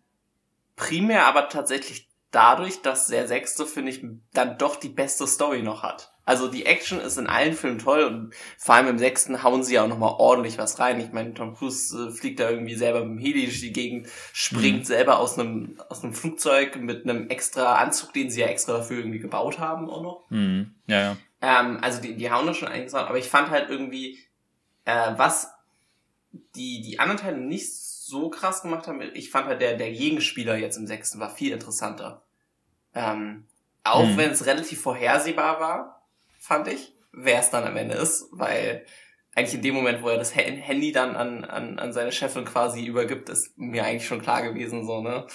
[0.75, 5.83] primär aber tatsächlich dadurch, dass der sechste, finde ich, dann doch die beste Story noch
[5.83, 6.08] hat.
[6.29, 9.73] Also die Action ist in allen Filmen toll und vor allem im sechsten hauen sie
[9.73, 10.99] ja auch nochmal ordentlich was rein.
[10.99, 14.09] Ich meine, Tom Cruise äh, fliegt da irgendwie selber mit dem Heli durch die Gegend,
[14.31, 14.83] springt mhm.
[14.83, 18.99] selber aus einem, aus einem Flugzeug mit einem extra Anzug, den sie ja extra dafür
[18.99, 20.29] irgendwie gebaut haben auch noch.
[20.29, 20.75] Mhm.
[20.85, 21.17] Ja, ja.
[21.41, 24.19] Ähm, also die, die hauen das schon einiges an, aber ich fand halt irgendwie,
[24.85, 25.51] äh, was
[26.55, 30.57] die, die anderen Teile nicht so krass gemacht haben, ich fand halt der, der Gegenspieler
[30.57, 32.21] jetzt im sechsten war viel interessanter.
[32.93, 33.47] Ähm,
[33.83, 34.17] auch mhm.
[34.17, 35.98] wenn es relativ vorhersehbar war,
[36.49, 38.83] fand ich, wer es dann am Ende ist, weil
[39.35, 42.83] eigentlich in dem Moment, wo er das Handy dann an, an, an seine Chefin quasi
[42.83, 45.27] übergibt, ist mir eigentlich schon klar gewesen, so, ne?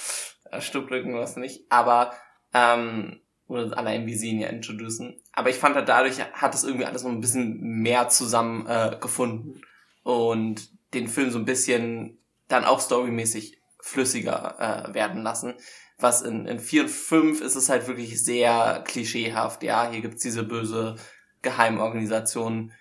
[0.59, 1.71] Stimmt irgendwas nicht.
[1.71, 2.13] Aber,
[2.53, 5.21] ähm, oder allein wie sie ihn ja introducen.
[5.33, 8.97] Aber ich fand halt dadurch hat es irgendwie alles noch ein bisschen mehr zusammen äh,
[9.01, 9.61] gefunden
[10.03, 15.55] und den Film so ein bisschen dann auch storymäßig flüssiger äh, werden lassen
[15.99, 19.63] was in, in 4 und 5 ist es halt wirklich sehr klischeehaft.
[19.63, 20.97] Ja, hier gibt's diese böse
[21.43, 22.73] Geheimorganisation.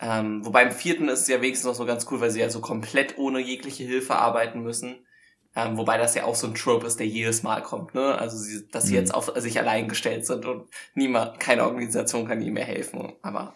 [0.00, 2.50] Ähm, wobei im vierten ist es ja wenigstens noch so ganz cool, weil sie ja
[2.50, 5.06] so komplett ohne jegliche Hilfe arbeiten müssen.
[5.54, 8.18] Ähm, wobei das ja auch so ein Trope ist, der jedes Mal kommt, ne?
[8.18, 9.00] Also sie, dass sie mhm.
[9.00, 13.12] jetzt auf sich allein gestellt sind und niemand, keine Organisation kann ihnen mehr helfen.
[13.20, 13.54] Aber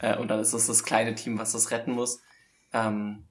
[0.00, 2.22] äh, und dann ist es das kleine Team, was das retten muss.
[2.72, 3.26] Ähm,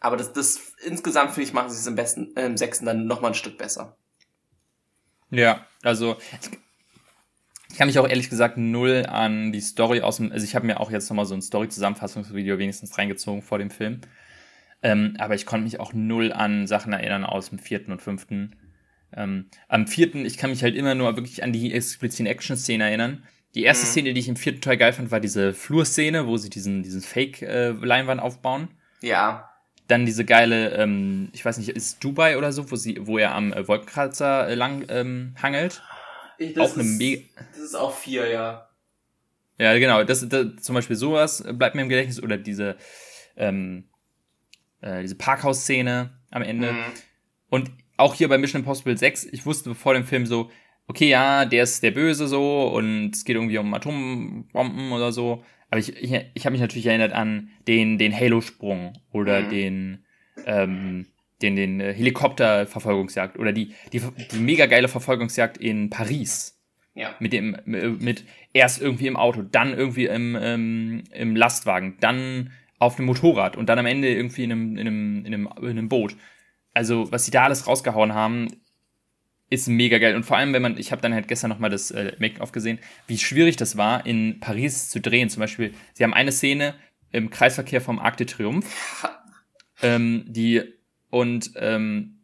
[0.00, 3.06] aber das, das insgesamt finde ich machen sie es im besten, äh, im sechsten dann
[3.06, 3.96] noch mal ein Stück besser.
[5.36, 6.16] Ja, also
[7.70, 10.66] ich kann mich auch ehrlich gesagt null an die Story aus dem, also ich habe
[10.66, 14.00] mir auch jetzt nochmal so ein Story-Zusammenfassungsvideo wenigstens reingezogen vor dem Film.
[14.82, 18.54] Ähm, aber ich konnte mich auch null an Sachen erinnern aus dem vierten und fünften.
[19.16, 23.24] Ähm, am vierten, ich kann mich halt immer nur wirklich an die expliziten Action-Szenen erinnern.
[23.54, 23.90] Die erste mhm.
[23.90, 27.00] Szene, die ich im vierten Teil geil fand, war diese Flurszene, wo sie diesen, diesen
[27.00, 28.68] Fake-Leinwand äh, aufbauen.
[29.00, 29.50] Ja.
[29.86, 33.34] Dann diese geile, ähm, ich weiß nicht, ist Dubai oder so, wo sie, wo er
[33.34, 35.82] am äh, Wolkenkratzer äh, lang ähm, hangelt.
[36.38, 38.68] Ich, das, auch ist, eine das ist auch vier, ja.
[39.58, 40.02] Ja, genau.
[40.04, 42.76] Das, das, zum Beispiel sowas bleibt mir im Gedächtnis oder diese,
[43.36, 43.84] ähm,
[44.80, 46.72] äh, diese Parkhaus-Szene am Ende.
[46.72, 46.84] Mhm.
[47.50, 50.50] Und auch hier bei Mission Impossible 6, ich wusste vor dem Film so,
[50.86, 55.44] okay, ja, der ist der Böse so und es geht irgendwie um Atombomben oder so.
[55.74, 59.50] Aber ich, ich, ich habe mich natürlich erinnert an den, den Halo-Sprung oder mhm.
[59.50, 60.04] den,
[60.46, 61.06] ähm,
[61.42, 66.62] den, den äh, Helikopter-Verfolgungsjagd oder die, die, die mega geile Verfolgungsjagd in Paris.
[66.94, 67.16] Ja.
[67.18, 72.96] Mit dem, mit erst irgendwie im Auto, dann irgendwie im, ähm, im Lastwagen, dann auf
[72.98, 75.88] einem Motorrad und dann am Ende irgendwie in einem, in einem, in einem, in einem
[75.88, 76.14] Boot.
[76.72, 78.46] Also, was sie da alles rausgehauen haben,
[79.50, 80.16] ist mega geil.
[80.16, 82.78] Und vor allem, wenn man, ich habe dann halt gestern nochmal das äh, Make-of gesehen,
[83.06, 85.28] wie schwierig das war, in Paris zu drehen.
[85.28, 86.74] Zum Beispiel, sie haben eine Szene
[87.12, 88.68] im Kreisverkehr vom Arc de Triomphe,
[89.82, 90.62] ähm, die
[91.10, 92.14] und ähm,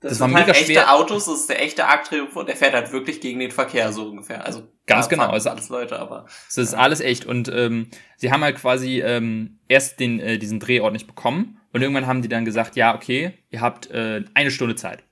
[0.00, 0.94] das, das war halt mega echte schwer.
[0.94, 3.92] Autos, das ist der echte Arc Triumph und der fährt halt wirklich gegen den Verkehr
[3.92, 4.44] so ungefähr.
[4.44, 6.78] Also ganz genau, also alles Leute, aber es ist ja.
[6.78, 11.08] alles echt und ähm, sie haben halt quasi ähm, erst den äh, diesen Drehort nicht
[11.08, 15.02] bekommen und irgendwann haben die dann gesagt, ja okay, ihr habt äh, eine Stunde Zeit.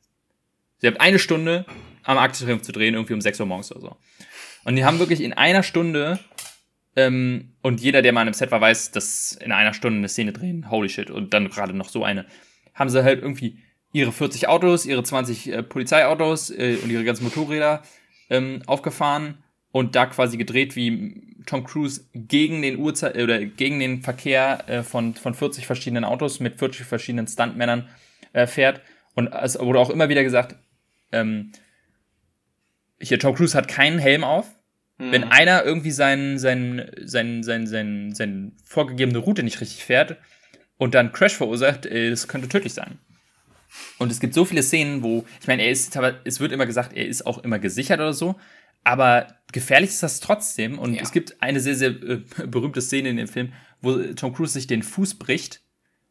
[0.78, 1.64] Sie habt eine Stunde
[2.04, 3.96] am Arc Triumph zu drehen, irgendwie um 6 Uhr morgens oder so.
[4.64, 6.18] Und die haben wirklich in einer Stunde
[6.96, 10.08] ähm, und jeder, der mal an einem Set war, weiß, dass in einer Stunde eine
[10.08, 12.26] Szene drehen, holy shit, und dann gerade noch so eine,
[12.74, 13.58] haben sie halt irgendwie
[13.92, 17.82] ihre 40 Autos, ihre 20 äh, Polizeiautos äh, und ihre ganzen Motorräder
[18.30, 19.38] ähm, aufgefahren
[19.72, 24.82] und da quasi gedreht, wie Tom Cruise gegen den Uhrzeit oder gegen den Verkehr äh,
[24.82, 27.88] von, von 40 verschiedenen Autos mit 40 verschiedenen Stuntmännern
[28.32, 28.80] äh, fährt.
[29.14, 30.56] Und es wurde auch immer wieder gesagt,
[31.12, 31.52] ähm,
[33.00, 34.46] hier Tom Cruise hat keinen Helm auf.
[34.98, 35.12] Mhm.
[35.12, 40.16] Wenn einer irgendwie seinen, seinen, seinen, seinen, seinen, seine vorgegebene Route nicht richtig fährt
[40.78, 42.98] und dann Crash verursacht, äh, das könnte tödlich sein.
[43.98, 46.66] Und es gibt so viele Szenen, wo, ich meine, er ist, aber es wird immer
[46.66, 48.36] gesagt, er ist auch immer gesichert oder so,
[48.84, 50.78] aber gefährlich ist das trotzdem.
[50.78, 51.02] Und ja.
[51.02, 54.66] es gibt eine sehr, sehr äh, berühmte Szene in dem Film, wo Tom Cruise sich
[54.66, 55.62] den Fuß bricht.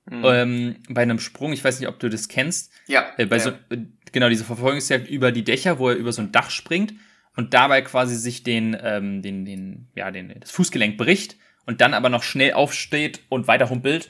[0.05, 0.23] Mhm.
[0.25, 2.71] Ähm, bei einem Sprung, ich weiß nicht, ob du das kennst.
[2.87, 3.05] Ja.
[3.17, 3.43] Äh, bei ja.
[3.43, 6.93] So, äh, genau, diese Verfolgungsjagd über die Dächer, wo er über so ein Dach springt
[7.35, 11.93] und dabei quasi sich den, ähm, den, den, ja, den, das Fußgelenk bricht und dann
[11.93, 14.09] aber noch schnell aufsteht und weiter humpelt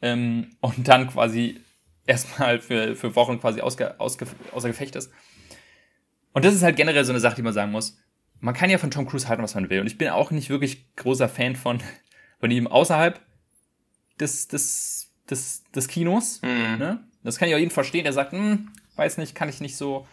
[0.00, 1.60] ähm, und dann quasi
[2.06, 5.12] erstmal für, für Wochen quasi ausge, ausge, außer Gefecht ist.
[6.32, 7.98] Und das ist halt generell so eine Sache, die man sagen muss.
[8.40, 9.80] Man kann ja von Tom Cruise halten, was man will.
[9.80, 11.80] Und ich bin auch nicht wirklich großer Fan von,
[12.40, 13.20] von ihm außerhalb
[14.18, 16.40] des, des, des, des Kinos.
[16.42, 16.78] Mhm.
[16.78, 17.04] Ne?
[17.22, 20.06] Das kann ich auch jeden verstehen, der sagt, hm, weiß nicht, kann ich nicht so,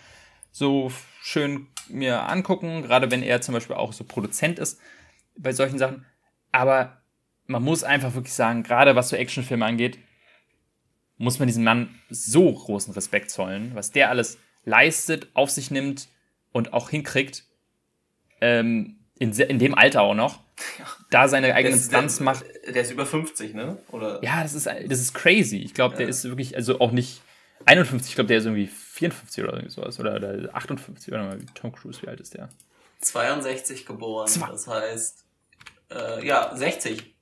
[0.51, 4.79] so schön mir angucken, gerade wenn er zum Beispiel auch so Produzent ist
[5.35, 6.05] bei solchen Sachen.
[6.51, 7.01] Aber
[7.47, 9.99] man muss einfach wirklich sagen, gerade was so Actionfilme angeht,
[11.17, 16.07] muss man diesem Mann so großen Respekt zollen, was der alles leistet, auf sich nimmt
[16.51, 17.45] und auch hinkriegt,
[18.41, 20.39] ähm, in, in dem Alter auch noch,
[21.09, 22.45] da seine eigenen Stunts der, macht.
[22.67, 23.77] Der ist über 50, ne?
[23.91, 24.23] Oder?
[24.23, 25.57] Ja, das ist, das ist crazy.
[25.57, 25.99] Ich glaube, ja.
[25.99, 27.21] der ist wirklich, also auch nicht
[27.65, 29.99] 51, ich glaube, der ist irgendwie 54 oder irgendwie sowas.
[29.99, 32.49] Oder, oder 58, oder mal, Tom Cruise, wie alt ist der?
[33.01, 34.47] 62 geboren, Zwei.
[34.47, 35.25] das heißt,
[35.91, 37.15] äh, ja, 60.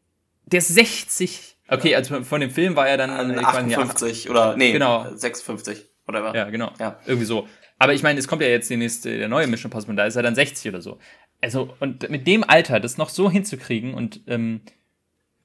[0.46, 1.58] Der ist 60.
[1.68, 5.06] Okay, also von dem Film war er dann äh, 58 ja, oder nee, genau.
[5.16, 6.36] 56 oder was?
[6.36, 6.72] Ja, genau.
[6.80, 7.00] Ja.
[7.06, 7.48] Irgendwie so.
[7.78, 10.16] Aber ich meine, es kommt ja jetzt die nächste, der neue Mission Impossible, da ist
[10.16, 11.00] er dann 60 oder so.
[11.42, 14.62] Also, und mit dem Alter das noch so hinzukriegen und ähm,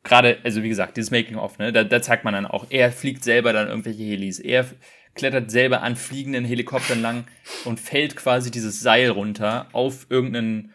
[0.02, 3.24] gerade, also wie gesagt, dieses Making-of, ne, da, da zeigt man dann auch, er fliegt
[3.24, 4.66] selber dann irgendwelche Helis, er
[5.14, 7.24] klettert selber an fliegenden Helikoptern lang
[7.64, 10.72] und fällt quasi dieses Seil runter auf irgendeinen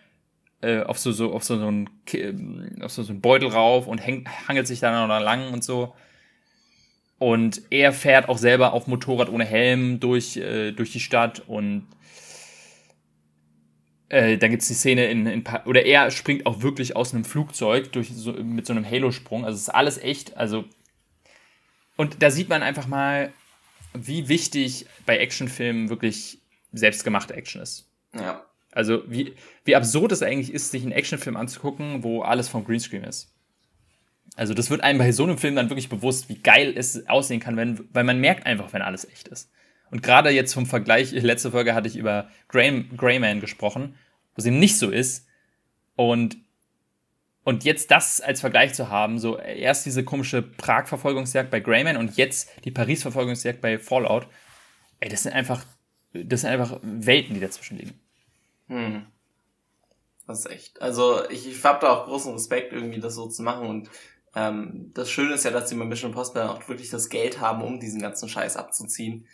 [0.62, 1.90] äh, auf so, so auf so, so ein
[2.82, 5.94] auf so, so ein Beutel rauf und häng, hangelt sich dann noch lang und so.
[7.18, 11.86] Und er fährt auch selber auf Motorrad ohne Helm durch, äh, durch die Stadt und
[14.10, 17.92] äh, dann gibt's die Szene in, in oder er springt auch wirklich aus einem Flugzeug
[17.92, 19.46] durch so, mit so einem Halo-Sprung.
[19.46, 20.36] Also es ist alles echt.
[20.36, 20.66] Also
[21.96, 23.34] und da sieht man einfach mal,
[23.94, 26.40] wie wichtig bei Actionfilmen wirklich
[26.72, 27.88] selbstgemachte Action ist.
[28.16, 28.46] Ja.
[28.72, 29.34] Also wie,
[29.66, 33.34] wie absurd es eigentlich ist, sich einen Actionfilm anzugucken, wo alles vom Greenscreen ist.
[34.36, 37.40] Also das wird einem bei so einem Film dann wirklich bewusst, wie geil es aussehen
[37.40, 39.52] kann, wenn, weil man merkt einfach, wenn alles echt ist.
[39.92, 43.96] Und gerade jetzt vom Vergleich, letzte Folge hatte ich über Grey, Greyman gesprochen,
[44.36, 45.28] wo es eben nicht so ist.
[45.96, 46.38] Und,
[47.44, 52.18] und jetzt das als Vergleich zu haben, so erst diese komische Prag-Verfolgungsjagd bei Greyman und
[52.18, 54.28] jetzt die Paris-Verfolgungsjagd bei Fallout,
[55.00, 55.66] ey, das sind einfach,
[56.14, 58.00] das sind einfach Welten, die dazwischen liegen.
[58.68, 59.06] Hm.
[60.30, 60.80] Das ist echt.
[60.80, 63.68] Also ich, ich habe da auch großen Respekt, irgendwie das so zu machen.
[63.68, 63.90] Und
[64.36, 67.64] ähm, das Schöne ist ja, dass die bei Mission Impossible auch wirklich das Geld haben,
[67.64, 69.26] um diesen ganzen Scheiß abzuziehen.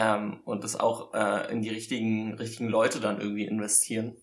[0.00, 4.14] Ähm, und das auch äh, in die richtigen, richtigen Leute dann irgendwie investieren.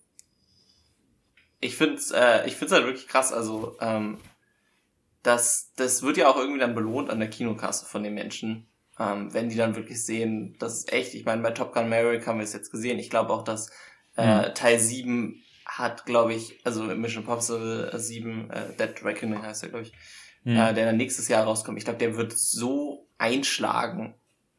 [1.60, 3.30] Ich finde es äh, ich find's halt wirklich krass.
[3.30, 4.16] Also ähm,
[5.22, 8.66] das, das wird ja auch irgendwie dann belohnt an der Kinokasse von den Menschen.
[8.98, 11.14] Ähm, wenn die dann wirklich sehen, das ist echt.
[11.14, 12.98] Ich meine, bei Top Gun Maverick haben wir es jetzt gesehen.
[12.98, 13.70] Ich glaube auch, dass
[14.16, 14.54] äh, mhm.
[14.54, 19.84] Teil 7 hat, glaube ich, also Mission Impossible 7, äh, Dead Reckoning heißt er, glaube
[19.84, 19.92] ich,
[20.44, 20.56] mhm.
[20.56, 21.76] äh, der dann nächstes Jahr rauskommt.
[21.76, 24.14] Ich glaube, der wird so einschlagen,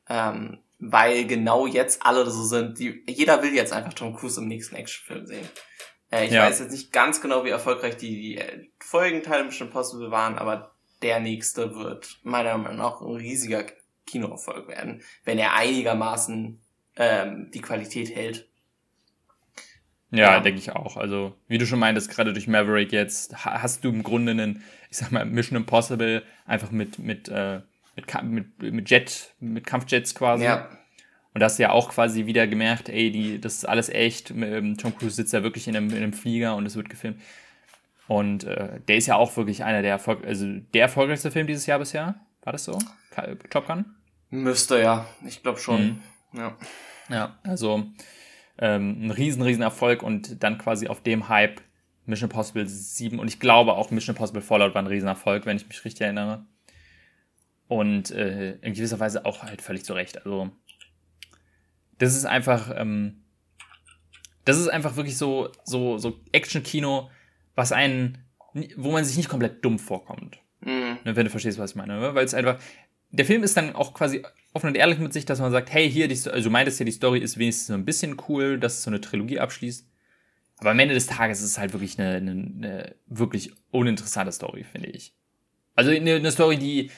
[0.07, 2.79] ähm, weil genau jetzt alle so sind.
[2.79, 5.47] Die, jeder will jetzt einfach Tom Cruise im nächsten Actionfilm sehen.
[6.11, 6.43] Äh, ich ja.
[6.43, 10.71] weiß jetzt nicht ganz genau, wie erfolgreich die, die äh, Folgenteile Mission Impossible waren, aber
[11.01, 13.65] der nächste wird meiner Meinung nach ein riesiger
[14.05, 16.61] Kinoerfolg werden, wenn er einigermaßen
[16.95, 18.47] ähm, die Qualität hält.
[20.09, 20.39] Ja, ja.
[20.39, 20.95] denke ich auch.
[20.95, 24.97] Also, wie du schon meintest, gerade durch Maverick jetzt hast du im Grunde einen, ich
[24.97, 27.61] sag mal, Mission Impossible einfach mit, mit, äh,
[27.97, 30.45] mit, mit, mit Jet, mit Kampfjets quasi.
[30.45, 30.69] Ja.
[31.33, 34.31] Und da hast du ja auch quasi wieder gemerkt, ey, die, das ist alles echt.
[34.31, 37.21] Ähm, Tom Cruise sitzt da wirklich in einem, in einem Flieger und es wird gefilmt.
[38.07, 41.65] Und äh, der ist ja auch wirklich einer der Erfolg also der erfolgreichste Film dieses
[41.65, 42.15] Jahr bisher.
[42.43, 42.79] War das so?
[43.49, 43.85] Top Gun?
[44.29, 46.01] Müsste ja, ich glaube schon.
[46.31, 46.39] Mhm.
[46.39, 46.57] Ja.
[47.09, 47.85] Ja, also
[48.59, 51.61] ähm, ein riesen, riesen Erfolg und dann quasi auf dem Hype
[52.05, 55.57] Mission Impossible 7 und ich glaube auch Mission Impossible Fallout war ein riesen Erfolg, wenn
[55.57, 56.45] ich mich richtig erinnere.
[57.67, 60.17] Und äh, in gewisser Weise auch halt völlig zu Recht.
[60.25, 60.51] Also
[61.97, 63.23] das ist einfach, ähm,
[64.45, 67.09] das ist einfach wirklich so, so, so Action-Kino,
[67.55, 68.19] was einen,
[68.75, 70.39] wo man sich nicht komplett dumm vorkommt.
[70.61, 70.97] Mhm.
[71.03, 71.99] Ne, wenn du verstehst, was ich meine.
[71.99, 72.15] Ne?
[72.15, 72.59] Weil es einfach,
[73.11, 75.89] der Film ist dann auch quasi offen und ehrlich mit sich, dass man sagt, hey,
[75.89, 78.75] hier, die, also du meintest ja, die Story ist wenigstens so ein bisschen cool, dass
[78.75, 79.87] es so eine Trilogie abschließt.
[80.59, 84.63] Aber am Ende des Tages ist es halt wirklich eine, eine, eine wirklich uninteressante Story,
[84.63, 85.13] finde ich.
[85.75, 86.89] Also eine, eine Story, die,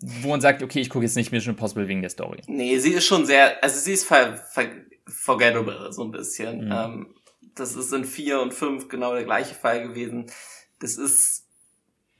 [0.00, 2.42] wo man sagt, okay, ich gucke jetzt nicht Mission Impossible wegen der Story.
[2.46, 4.68] Nee, sie ist schon sehr, also sie ist ver, ver,
[5.06, 6.66] forgettable, so ein bisschen.
[6.66, 6.72] Mhm.
[6.72, 7.14] Ähm,
[7.54, 10.30] das ist in vier und fünf genau der gleiche Fall gewesen.
[10.78, 11.48] Das ist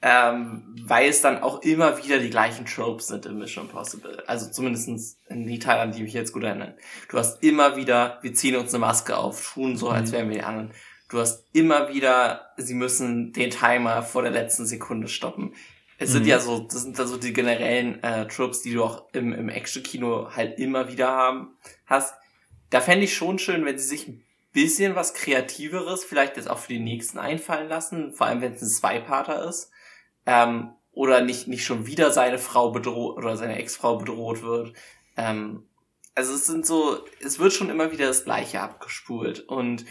[0.01, 4.23] ähm, weil es dann auch immer wieder die gleichen Tropes sind in Mission Impossible.
[4.27, 6.75] Also zumindestens in die Teile, an die mich jetzt gut erinnern.
[7.09, 10.15] Du hast immer wieder, wir ziehen uns eine Maske auf, tun so, als mhm.
[10.15, 10.71] wären wir die anderen.
[11.09, 15.55] Du hast immer wieder, sie müssen den Timer vor der letzten Sekunde stoppen.
[15.99, 16.15] Es mhm.
[16.15, 19.33] sind ja so, das sind da so die generellen äh, Tropes, die du auch im,
[19.33, 22.15] im Action-Kino halt immer wieder haben, hast.
[22.71, 26.59] Da fände ich schon schön, wenn sie sich ein bisschen was Kreativeres vielleicht jetzt auch
[26.59, 29.71] für die nächsten einfallen lassen, vor allem wenn es ein Zwei-Parter ist
[30.27, 34.75] ähm, oder nicht, nicht schon wieder seine Frau bedroht oder seine Ex-Frau bedroht wird.
[35.17, 35.67] Ähm,
[36.15, 39.85] also es sind so, es wird schon immer wieder das Gleiche abgespult und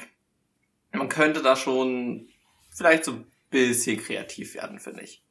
[0.91, 2.29] man könnte da schon
[2.69, 5.23] vielleicht so ein bisschen kreativ werden, finde ich.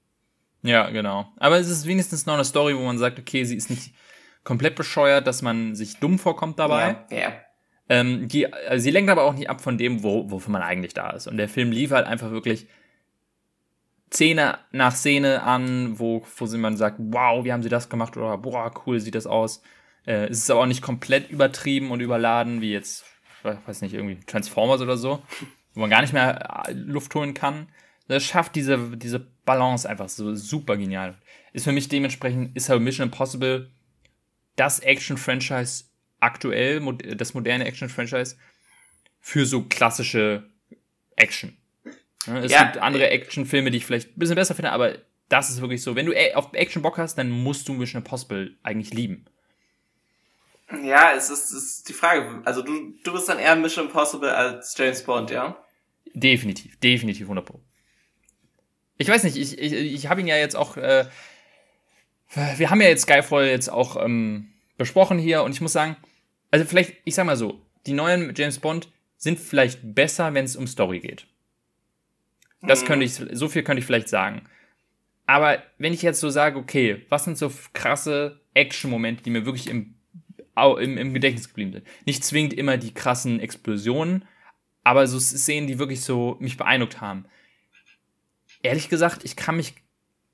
[0.67, 1.33] Ja, genau.
[1.37, 3.95] Aber es ist wenigstens noch eine Story, wo man sagt, okay, sie ist nicht
[4.45, 6.97] komplett bescheuert, dass man sich dumm vorkommt dabei.
[7.11, 7.17] Ja.
[7.19, 7.33] ja.
[7.89, 10.95] Ähm, die, also sie lenkt aber auch nicht ab von dem, wo, wofür man eigentlich
[10.95, 11.27] da ist.
[11.27, 12.67] Und der Film lief halt einfach wirklich
[14.13, 18.39] Szene nach Szene an, wo, wo man sagt, wow, wie haben sie das gemacht oder
[18.39, 19.63] boah, cool sieht das aus.
[20.05, 23.05] Äh, es ist aber auch nicht komplett übertrieben und überladen, wie jetzt,
[23.45, 25.23] ich weiß nicht, irgendwie Transformers oder so,
[25.75, 27.69] wo man gar nicht mehr äh, Luft holen kann.
[28.09, 31.17] Das schafft diese, diese Balance einfach so super genial.
[31.53, 33.71] Ist für mich dementsprechend, ist halt Mission Impossible
[34.57, 35.85] das Action-Franchise
[36.21, 36.81] aktuell,
[37.17, 38.37] das moderne Action-Franchise
[39.21, 40.49] für so klassische
[41.17, 41.57] Action.
[42.27, 44.99] Es ja, gibt andere Actionfilme, die ich vielleicht ein bisschen besser finde, aber
[45.29, 45.95] das ist wirklich so.
[45.95, 49.27] Wenn du auf Action Bock hast, dann musst du Mission Impossible eigentlich lieben.
[50.83, 52.43] Ja, es ist, es ist die Frage.
[52.45, 55.57] Also du, du bist dann eher Mission Impossible als James Bond, ja?
[56.15, 57.61] Definitiv, definitiv 100 Pro.
[58.99, 61.07] Ich weiß nicht, ich, ich, ich habe ihn ja jetzt auch, äh,
[62.57, 65.97] wir haben ja jetzt Skyfall jetzt auch ähm, besprochen hier und ich muss sagen,
[66.51, 70.57] also vielleicht, ich sag mal so, die neuen James Bond sind vielleicht besser, wenn es
[70.57, 71.27] um Story geht.
[72.63, 72.87] Das mhm.
[72.87, 74.49] könnte ich, so viel könnte ich vielleicht sagen.
[75.27, 79.69] Aber wenn ich jetzt so sage, okay, was sind so krasse Action-Momente, die mir wirklich
[79.69, 79.95] im,
[80.57, 81.87] im, im Gedächtnis geblieben sind?
[82.07, 84.25] Nicht zwingend immer die krassen Explosionen,
[84.85, 87.27] aber so Szenen, die wirklich so mich beeindruckt haben.
[88.67, 89.75] Ehrlich gesagt, ich kann mich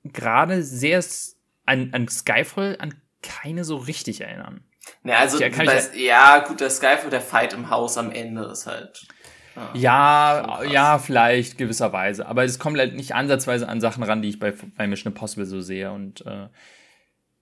[0.03, 1.03] gerade sehr
[1.65, 4.63] an, an Skyfall an keine so richtig erinnern.
[5.03, 8.67] Ja, also, ja, bei, ja, gut, der Skyfall, der Fight im Haus am Ende ist
[8.67, 9.07] halt.
[9.55, 12.25] Ah, ja, ja, vielleicht gewisserweise.
[12.25, 15.45] Aber es kommt halt nicht ansatzweise an Sachen ran, die ich bei, bei Mission Impossible
[15.45, 15.91] so sehe.
[15.91, 16.47] Und äh,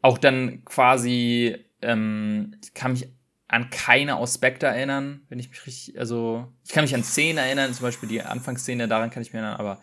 [0.02, 3.08] auch dann quasi, ähm, ich kann mich
[3.48, 7.38] an keine aus Spectre erinnern, wenn ich mich richtig, also ich kann mich an Szenen
[7.38, 9.82] erinnern, zum Beispiel die Anfangsszene, daran kann ich mich erinnern, aber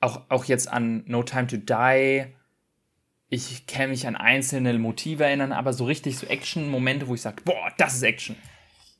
[0.00, 2.26] auch, auch jetzt an No Time to Die.
[3.28, 7.42] Ich kann mich an einzelne Motive erinnern, aber so richtig so Action-Momente, wo ich sage,
[7.44, 8.36] boah, das ist Action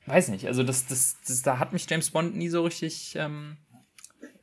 [0.07, 3.15] weiß nicht, also das, das, das, da hat mich James Bond nie so richtig.
[3.17, 3.57] Ähm,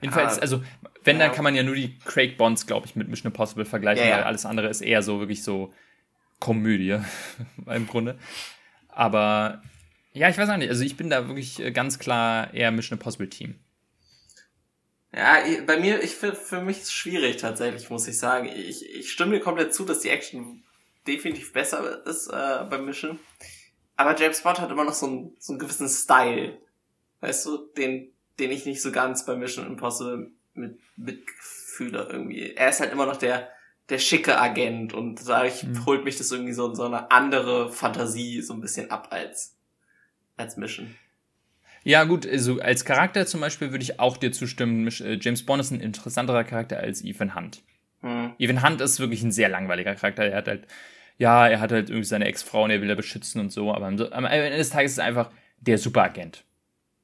[0.02, 0.64] jedenfalls, ah, also
[1.04, 1.26] wenn, ja.
[1.26, 4.18] dann kann man ja nur die Craig Bonds, glaube ich, mit Mission Impossible vergleichen, ja,
[4.18, 5.74] weil alles andere ist eher so wirklich so
[6.40, 7.00] Komödie
[7.66, 8.18] im Grunde.
[8.90, 9.62] Aber
[10.12, 12.98] ja, ich weiß auch nicht, also ich bin da wirklich äh, ganz klar eher Mission
[12.98, 13.56] Impossible Team.
[15.16, 15.38] Ja,
[15.68, 18.48] bei mir, ich finde, für mich ist es schwierig tatsächlich, muss ich sagen.
[18.48, 20.64] Ich, ich stimme dir komplett zu, dass die Action
[21.06, 23.20] definitiv besser ist äh, beim Mission.
[23.96, 26.58] Aber James Bond hat immer noch so einen, so einen gewissen Style.
[27.22, 32.52] Weißt du, den, den ich nicht so ganz bei Mission Impossible mit, mitfühle irgendwie.
[32.56, 33.50] Er ist halt immer noch der,
[33.90, 35.86] der schicke Agent und dadurch mhm.
[35.86, 39.56] holt mich das irgendwie so, so eine andere Fantasie so ein bisschen ab als,
[40.38, 40.96] als Mission.
[41.84, 44.88] Ja, gut, also als Charakter zum Beispiel würde ich auch dir zustimmen.
[44.88, 47.62] Äh, James Bond ist ein interessanterer Charakter als Ethan Hunt.
[48.02, 48.34] Hm.
[48.38, 50.24] Ethan Hunt ist wirklich ein sehr langweiliger Charakter.
[50.26, 50.68] Er hat halt,
[51.18, 53.86] ja, er hat halt irgendwie seine Ex-Frau und er will er beschützen und so, aber
[53.86, 55.30] am Ende des Tages ist es einfach
[55.60, 56.44] der Superagent.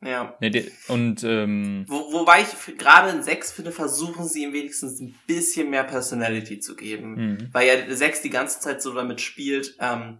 [0.01, 0.37] Ja.
[0.39, 5.01] Ne, der, und, ähm, Wo, wobei ich gerade in 6 finde, versuchen sie ihm wenigstens
[5.01, 7.15] ein bisschen mehr Personality zu geben.
[7.15, 7.49] Mhm.
[7.51, 10.19] Weil ja 6 die ganze Zeit so damit spielt, ähm,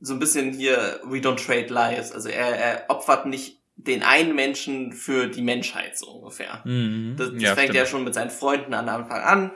[0.00, 2.12] so ein bisschen hier, we don't trade lives.
[2.12, 6.62] Also er, er opfert nicht den einen Menschen für die Menschheit, so ungefähr.
[6.64, 7.14] Mhm.
[7.16, 7.74] Das, das ja, fängt stimmt.
[7.76, 9.52] ja schon mit seinen Freunden an Anfang an,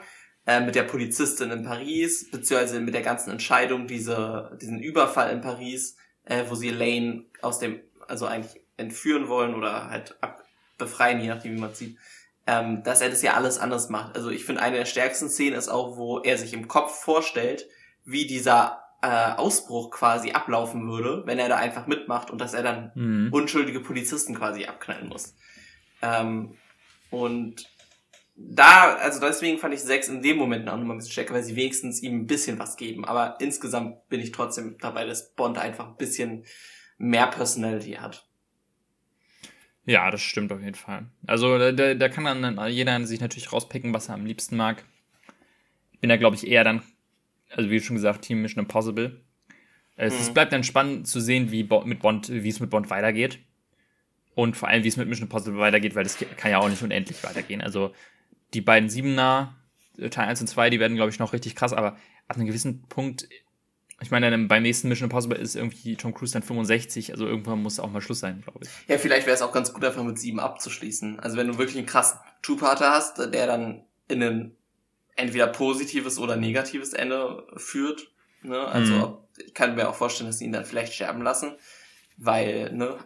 [0.47, 5.41] äh, mit der Polizistin in Paris, beziehungsweise mit der ganzen Entscheidung, diese, diesen Überfall in
[5.41, 10.43] Paris, äh, wo sie Lane aus dem, also eigentlich entführen wollen oder halt ab,
[10.77, 11.97] befreien, je nachdem, wie man sieht.
[12.47, 14.15] Ähm, dass er das ja alles anders macht.
[14.15, 17.67] Also ich finde, eine der stärksten Szenen ist auch, wo er sich im Kopf vorstellt,
[18.03, 22.63] wie dieser äh, Ausbruch quasi ablaufen würde, wenn er da einfach mitmacht und dass er
[22.63, 23.29] dann mhm.
[23.31, 25.35] unschuldige Polizisten quasi abknallen muss.
[26.01, 26.55] Ähm,
[27.11, 27.69] und
[28.35, 31.43] da, also deswegen fand ich sechs in dem Moment auch nochmal ein bisschen stärker, weil
[31.43, 33.05] sie wenigstens ihm ein bisschen was geben.
[33.05, 36.43] Aber insgesamt bin ich trotzdem dabei, dass Bond einfach ein bisschen
[36.97, 38.27] mehr Personality hat.
[39.85, 41.05] Ja, das stimmt auf jeden Fall.
[41.27, 44.83] Also da, da kann dann jeder sich natürlich rauspicken, was er am liebsten mag.
[45.93, 46.81] Ich bin da, glaube ich, eher dann
[47.55, 49.21] also wie schon gesagt, Team Mission Impossible.
[49.95, 50.33] Es, mhm.
[50.33, 53.39] bleibt dann spannend zu sehen, wie mit Bond, wie es mit Bond weitergeht.
[54.35, 56.83] Und vor allem, wie es mit Mission Impossible weitergeht, weil das kann ja auch nicht
[56.83, 57.61] unendlich weitergehen.
[57.61, 57.93] Also
[58.53, 59.55] die beiden Siebener,
[59.97, 61.97] äh, Teil 1 und 2, die werden, glaube ich, noch richtig krass, aber
[62.27, 63.29] ab einem gewissen Punkt,
[64.01, 67.63] ich meine, dann beim nächsten Mission Impossible ist irgendwie Tom Cruise dann 65, also irgendwann
[67.63, 68.69] muss auch mal Schluss sein, glaube ich.
[68.89, 71.21] Ja, vielleicht wäre es auch ganz gut, einfach mit 7 abzuschließen.
[71.21, 74.57] Also wenn du wirklich einen krassen Two-Parter hast, der dann in einen
[75.15, 78.11] entweder positives oder negatives Ende führt.
[78.41, 78.59] Ne?
[78.59, 79.17] Also mhm.
[79.45, 81.57] ich kann mir auch vorstellen, dass sie ihn dann vielleicht sterben lassen,
[82.17, 82.97] weil ne,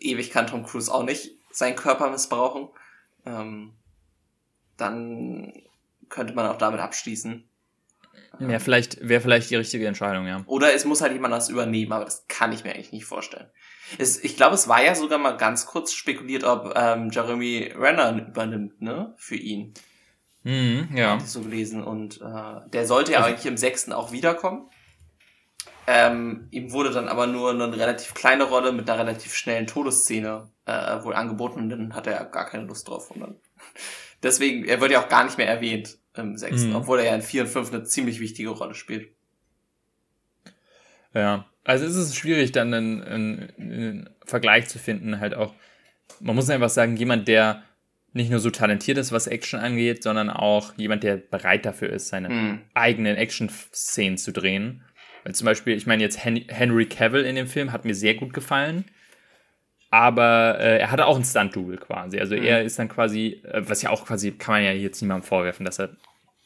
[0.00, 2.68] ewig kann Tom Cruise auch nicht seinen Körper missbrauchen.
[3.26, 3.72] Ähm,
[4.76, 5.52] dann
[6.08, 7.44] könnte man auch damit abschließen.
[8.38, 10.42] Ja, vielleicht wäre vielleicht die richtige Entscheidung, ja.
[10.46, 13.50] Oder es muss halt jemand das übernehmen, aber das kann ich mir eigentlich nicht vorstellen.
[13.98, 18.28] Es, ich glaube, es war ja sogar mal ganz kurz spekuliert, ob ähm, Jeremy Renner
[18.28, 19.74] übernimmt, ne, für ihn.
[20.42, 21.12] Mhm, ja.
[21.12, 21.82] Hatte ich so gelesen.
[21.84, 24.68] Und äh, der sollte ja also, eigentlich im sechsten auch wiederkommen.
[25.86, 30.48] Ähm, ihm wurde dann aber nur eine relativ kleine Rolle mit einer relativ schnellen Todesszene
[30.66, 33.10] äh, wohl angeboten und dann hat er gar keine Lust drauf.
[33.10, 33.36] Und dann
[34.22, 36.76] deswegen, er wird ja auch gar nicht mehr erwähnt im sechsten, mhm.
[36.76, 39.12] obwohl er ja in vier und fünf eine ziemlich wichtige Rolle spielt.
[41.12, 45.54] Ja, also es ist schwierig, dann einen, einen, einen Vergleich zu finden, halt auch.
[46.20, 47.62] Man muss einfach sagen, jemand, der
[48.12, 52.08] nicht nur so talentiert ist, was Action angeht, sondern auch jemand, der bereit dafür ist,
[52.08, 52.60] seine mhm.
[52.74, 54.82] eigenen Action-Szenen zu drehen.
[55.24, 58.32] Weil zum Beispiel, ich meine jetzt Henry Cavill in dem Film hat mir sehr gut
[58.32, 58.84] gefallen,
[59.90, 62.18] aber äh, er hatte auch ein Stunt-Double quasi.
[62.18, 62.44] Also mhm.
[62.44, 65.64] er ist dann quasi, äh, was ja auch quasi, kann man ja jetzt niemandem vorwerfen,
[65.64, 65.96] dass er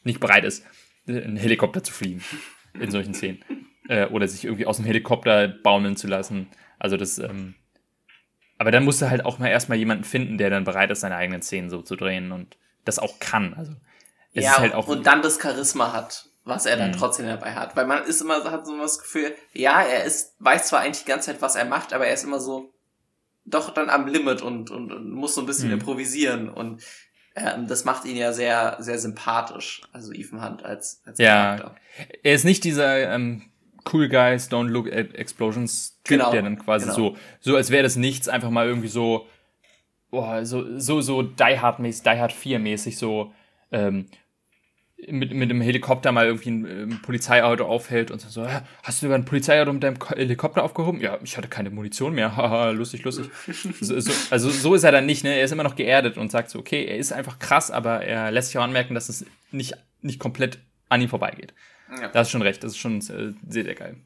[0.03, 0.65] nicht bereit ist,
[1.07, 2.23] einen Helikopter zu fliegen
[2.79, 3.43] in solchen Szenen.
[3.87, 6.47] Äh, oder sich irgendwie aus dem Helikopter baumeln zu lassen.
[6.79, 7.55] Also das, ähm,
[8.65, 11.17] aber dann musst du halt auch mal erstmal jemanden finden, der dann bereit ist, seine
[11.17, 13.53] eigenen Szenen so zu drehen und das auch kann.
[13.53, 13.73] Also
[14.33, 16.95] es ja, ist halt auch und dann das Charisma hat, was er dann mhm.
[16.95, 17.75] trotzdem dabei hat.
[17.75, 21.11] Weil man ist immer, hat so das Gefühl, ja, er ist, weiß zwar eigentlich die
[21.11, 22.73] ganze Zeit, was er macht, aber er ist immer so
[23.45, 25.75] doch dann am Limit und, und, und muss so ein bisschen mhm.
[25.75, 26.81] improvisieren und
[27.35, 31.75] ähm, das macht ihn ja sehr, sehr sympathisch, also Ethan Hunt als, als ja, Charakter.
[32.23, 33.43] Er ist nicht dieser ähm,
[33.91, 36.95] Cool Guys Don't Look at Explosions Typ, genau, der dann quasi genau.
[36.95, 39.27] so, so als wäre das nichts, einfach mal irgendwie so,
[40.11, 43.33] boah, so, so, so Die Hard mäßig, Die Hard 4 mäßig so,
[43.71, 44.07] ähm,
[45.07, 48.47] mit, mit dem Helikopter mal irgendwie ein, ein ähm, Polizeiauto aufhält und so,
[48.83, 51.01] hast du über ein Polizeiauto mit deinem Helikopter aufgehoben?
[51.01, 53.29] Ja, ich hatte keine Munition mehr, haha, lustig, lustig.
[53.81, 55.35] so, so, also so ist er dann nicht, ne?
[55.35, 58.31] Er ist immer noch geerdet und sagt so, okay, er ist einfach krass, aber er
[58.31, 60.59] lässt sich auch anmerken, dass es nicht, nicht komplett
[60.89, 61.53] an ihm vorbeigeht.
[61.89, 62.07] Ja.
[62.09, 63.97] Da hast schon recht, das ist schon äh, sehr, sehr geil.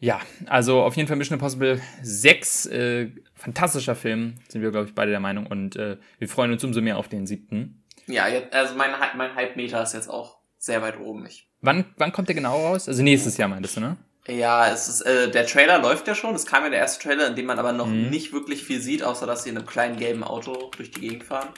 [0.00, 4.94] Ja, also auf jeden Fall Mission Impossible 6, äh, fantastischer Film, sind wir, glaube ich,
[4.94, 5.46] beide der Meinung.
[5.46, 7.82] Und äh, wir freuen uns umso mehr auf den siebten.
[8.06, 11.26] Ja, also mein, mein Hype-Meter ist jetzt auch sehr weit oben.
[11.26, 12.88] Ich wann, wann kommt der genau raus?
[12.88, 13.96] Also nächstes Jahr meintest du, ne?
[14.26, 16.34] Ja, es ist, äh, der Trailer läuft ja schon.
[16.34, 18.10] Es kam ja der erste Trailer, in dem man aber noch mhm.
[18.10, 21.24] nicht wirklich viel sieht, außer dass sie in einem kleinen gelben Auto durch die Gegend
[21.24, 21.48] fahren.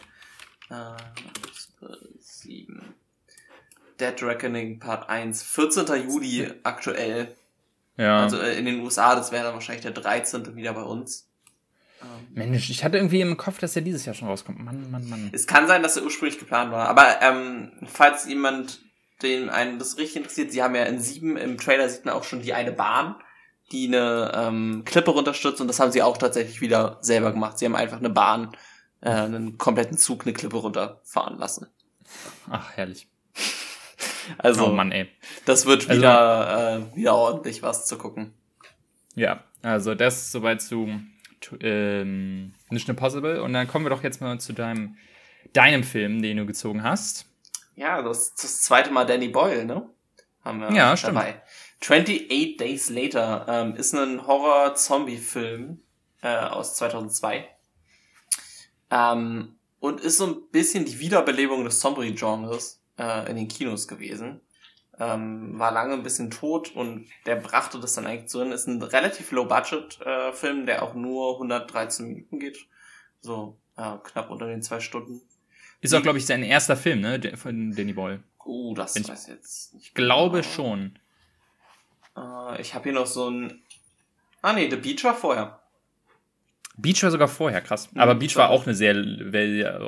[0.71, 0.97] Äh,
[2.21, 2.95] 7.
[4.01, 5.43] Dead Reckoning Part 1.
[5.43, 5.87] 14.
[6.09, 7.35] Juli aktuell.
[7.97, 8.23] Ja.
[8.23, 10.57] Also äh, in den USA, das wäre dann wahrscheinlich der 13.
[10.57, 11.29] wieder bei uns.
[12.03, 12.09] Ähm.
[12.31, 14.59] Mensch, ich hatte irgendwie im Kopf, dass er dieses Jahr schon rauskommt.
[14.59, 15.31] Mann, Mann, Mann.
[15.33, 16.89] Es kann sein, dass er ursprünglich geplant war.
[16.89, 18.81] Aber ähm, falls jemand,
[19.23, 22.25] den einen das richtig interessiert, sie haben ja in 7 im Trailer sieht man auch
[22.25, 23.17] schon die eine Bahn,
[23.71, 27.59] die eine ähm, Klippe runterstürzt und das haben sie auch tatsächlich wieder selber gemacht.
[27.59, 28.57] Sie haben einfach eine Bahn,
[29.03, 31.67] äh, einen kompletten Zug eine Klippe runterfahren lassen.
[32.49, 33.09] Ach, herrlich.
[34.39, 35.09] Also, oh Mann, ey.
[35.45, 38.35] Das wird also- wieder, also, äh, wieder ordentlich was zu gucken.
[39.15, 40.89] Ja, also das soweit zu
[41.61, 43.41] ähm, Mission Impossible.
[43.41, 44.97] Und dann kommen wir doch jetzt mal zu deinem,
[45.53, 47.27] deinem Film, den du gezogen hast.
[47.77, 49.89] Ja, das, das zweite Mal Danny Boyle, ne?
[50.45, 51.17] Haben wir ja, stimmt.
[51.17, 51.43] dabei.
[51.83, 55.81] 28 Days Later ähm, ist ein Horror-Zombie-Film
[56.23, 57.49] äh, aus 2002.
[58.91, 64.41] Ähm, und ist so ein bisschen die Wiederbelebung des Zombie-Genres äh, in den Kinos gewesen.
[64.99, 68.53] Ähm, war lange ein bisschen tot und der brachte das dann eigentlich so hin.
[68.53, 72.59] Ist ein relativ Low-Budget-Film, äh, der auch nur 113 Minuten geht.
[73.21, 75.23] So äh, knapp unter den zwei Stunden.
[75.81, 77.37] Ist auch, glaube ich, sein erster Film, ne?
[77.37, 78.23] Von Danny Boyle.
[78.45, 79.87] Oh, das Wenn weiß ich jetzt nicht.
[79.87, 80.53] Ich glaube genau.
[80.53, 80.99] schon.
[82.17, 83.63] Äh, ich habe hier noch so ein.
[84.43, 85.60] Ah nee, The Beach war vorher.
[86.81, 87.89] Beach war sogar vorher, krass.
[87.95, 88.95] Aber Beach war auch eine sehr,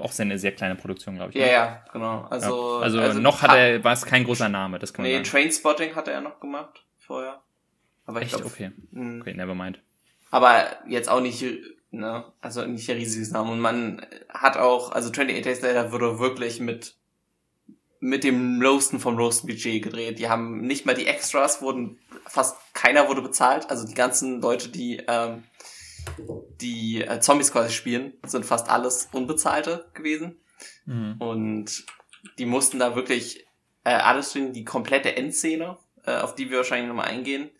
[0.02, 1.36] auch eine sehr kleine Produktion, glaube ich.
[1.36, 1.52] Ja, ne?
[1.52, 2.26] ja, genau.
[2.30, 2.84] Also, ja.
[2.84, 5.94] also, also, noch hat er, war es kein großer Name, das kann man Nee, Trainspotting
[5.94, 7.42] hatte er noch gemacht vorher.
[8.06, 8.34] Aber Echt?
[8.34, 8.72] Glaub, okay.
[8.90, 9.20] Mh.
[9.20, 9.80] Okay, never mind.
[10.30, 11.44] Aber jetzt auch nicht,
[11.90, 13.52] ne, also nicht ein riesiges Name.
[13.52, 16.96] Und man hat auch, also 28 Days Later wurde wirklich mit,
[18.00, 20.18] mit dem lowsten vom lowsten Budget gedreht.
[20.18, 23.70] Die haben nicht mal die Extras wurden, fast keiner wurde bezahlt.
[23.70, 25.44] Also die ganzen Leute, die, ähm,
[26.60, 30.40] die äh, Zombies quasi spielen, sind fast alles Unbezahlte gewesen.
[30.84, 31.16] Mhm.
[31.18, 31.86] Und
[32.38, 33.46] die mussten da wirklich
[33.84, 37.50] äh, alles drin, die komplette Endszene, äh, auf die wir wahrscheinlich nochmal eingehen,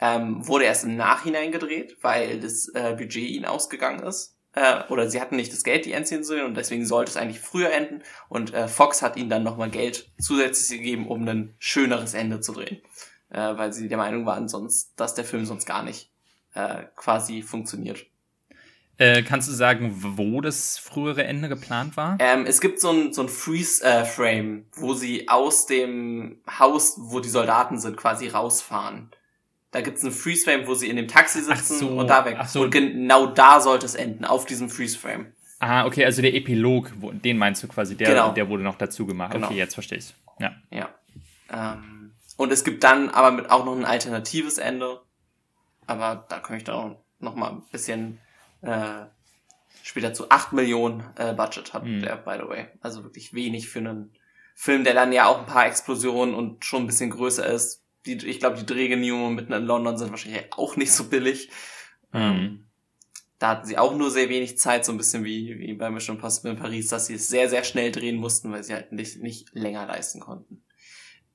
[0.00, 4.36] ähm, wurde erst im Nachhinein gedreht, weil das äh, Budget ihnen ausgegangen ist.
[4.52, 7.16] Äh, oder sie hatten nicht das Geld, die Endszene zu sehen und deswegen sollte es
[7.16, 8.02] eigentlich früher enden.
[8.28, 12.52] Und äh, Fox hat ihnen dann nochmal Geld zusätzlich gegeben, um ein schöneres Ende zu
[12.52, 12.80] drehen.
[13.28, 16.09] Äh, weil sie der Meinung waren, sonst, dass der Film sonst gar nicht
[16.54, 18.06] äh, quasi funktioniert.
[19.00, 22.18] Äh, kannst du sagen, wo das frühere Ende geplant war?
[22.18, 27.20] Ähm, es gibt so ein, so ein Freeze-Frame, äh, wo sie aus dem Haus, wo
[27.20, 29.10] die Soldaten sind, quasi rausfahren.
[29.70, 32.36] Da gibt's einen Freeze-Frame, wo sie in dem Taxi sitzen so, und da weg.
[32.38, 32.60] Ach so.
[32.60, 35.32] Und genau da sollte es enden, auf diesem Freeze-Frame.
[35.60, 36.90] Ah, okay, also der Epilog,
[37.24, 38.32] den meinst du quasi, der, genau.
[38.32, 39.32] der wurde noch dazu gemacht.
[39.32, 39.46] Genau.
[39.46, 40.14] Okay, jetzt verstehe ich's.
[40.38, 40.52] Ja.
[40.70, 40.90] Ja.
[41.50, 45.00] Ähm, und es gibt dann aber mit auch noch ein alternatives Ende,
[45.90, 48.20] aber da kann ich da auch noch mal ein bisschen
[48.62, 49.06] äh,
[49.82, 52.00] später zu 8 Millionen äh, Budget hat mhm.
[52.00, 52.68] der, by the way.
[52.80, 54.12] Also wirklich wenig für einen
[54.54, 57.82] Film, der dann ja auch ein paar Explosionen und schon ein bisschen größer ist.
[58.06, 61.50] Die, ich glaube, die Drehgenehmigungen mitten in London sind wahrscheinlich auch nicht so billig.
[62.12, 62.20] Mhm.
[62.20, 62.66] Ähm,
[63.40, 66.16] da hatten sie auch nur sehr wenig Zeit, so ein bisschen wie, wie bei Mission
[66.16, 69.20] Impossible in Paris, dass sie es sehr, sehr schnell drehen mussten, weil sie halt nicht,
[69.22, 70.62] nicht länger leisten konnten.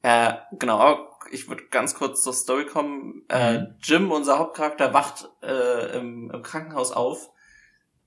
[0.05, 3.23] Äh, genau, ich würde ganz kurz zur Story kommen.
[3.27, 3.75] Äh, mhm.
[3.81, 7.31] Jim, unser Hauptcharakter, wacht äh, im, im Krankenhaus auf.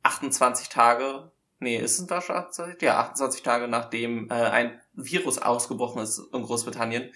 [0.05, 2.83] 28 Tage, nee, ist es da schon 28?
[2.83, 7.11] Ja, 28 Tage nachdem äh, ein Virus ausgebrochen ist in Großbritannien,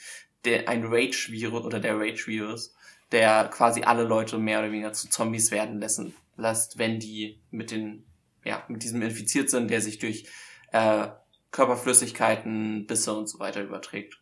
[0.44, 2.74] der ein Rage-Virus oder der Rage-Virus,
[3.12, 7.70] der quasi alle Leute mehr oder weniger zu Zombies werden lassen, lässt, wenn die mit
[7.70, 8.04] den,
[8.42, 10.26] ja, mit diesem infiziert sind, der sich durch
[10.72, 11.06] äh,
[11.52, 14.21] Körperflüssigkeiten, Bisse und so weiter überträgt.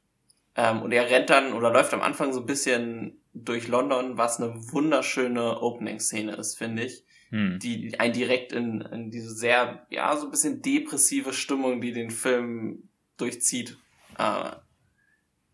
[0.56, 4.40] Ähm, und er rennt dann oder läuft am Anfang so ein bisschen durch London, was
[4.40, 7.04] eine wunderschöne Opening-Szene ist, finde ich.
[7.30, 7.58] Hm.
[7.60, 12.10] Die einen direkt in, in diese sehr, ja, so ein bisschen depressive Stimmung, die den
[12.10, 13.78] Film durchzieht,
[14.18, 14.50] äh,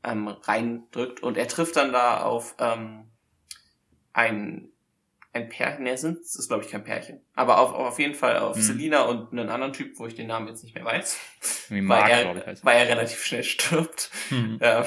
[0.03, 1.23] ähm, reindrückt.
[1.23, 3.05] Und er trifft dann da auf ähm,
[4.15, 4.71] ein
[5.37, 8.39] ein Pärchen, ne, sind, das ist glaube ich kein Pärchen, aber auf, auf jeden Fall
[8.39, 8.63] auf hm.
[8.63, 11.19] Selina und einen anderen Typ, wo ich den Namen jetzt nicht mehr weiß,
[11.69, 14.11] Wie Mark, weil, er, ich, weil er relativ schnell stirbt.
[14.31, 14.59] Hm.
[14.61, 14.85] Ähm,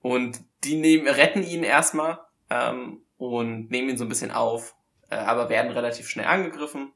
[0.00, 2.18] und die nehmen, retten ihn erstmal
[2.50, 4.74] ähm, und nehmen ihn so ein bisschen auf,
[5.10, 6.92] äh, aber werden relativ schnell angegriffen.